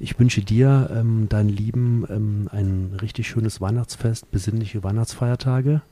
[0.00, 5.82] Ich wünsche dir, ähm, deinen Lieben, ähm, ein richtig schönes Weihnachtsfest, besinnliche Weihnachtsfeiertage.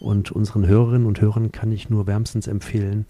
[0.00, 3.06] Und unseren Hörerinnen und Hörern kann ich nur wärmstens empfehlen,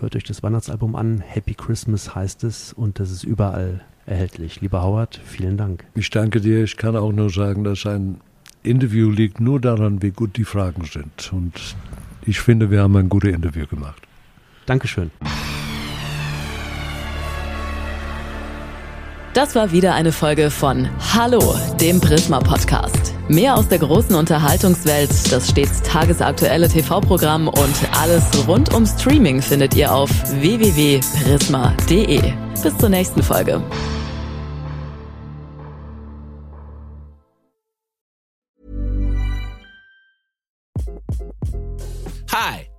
[0.00, 1.20] Hört euch das Weihnachtsalbum an.
[1.20, 4.60] Happy Christmas heißt es und das ist überall erhältlich.
[4.60, 5.84] Lieber Howard, vielen Dank.
[5.94, 6.64] Ich danke dir.
[6.64, 8.20] Ich kann auch nur sagen, dass ein
[8.62, 11.32] Interview liegt nur daran, wie gut die Fragen sind.
[11.32, 11.76] Und
[12.26, 14.02] ich finde, wir haben ein gutes Interview gemacht.
[14.66, 15.10] Dankeschön.
[19.34, 23.13] Das war wieder eine Folge von Hallo, dem Prisma Podcast.
[23.28, 29.74] Mehr aus der großen Unterhaltungswelt, das stets tagesaktuelle TV-Programm und alles rund um Streaming findet
[29.74, 30.10] ihr auf
[30.40, 32.20] www.prisma.de.
[32.62, 33.62] Bis zur nächsten Folge.
[42.30, 42.66] Hi,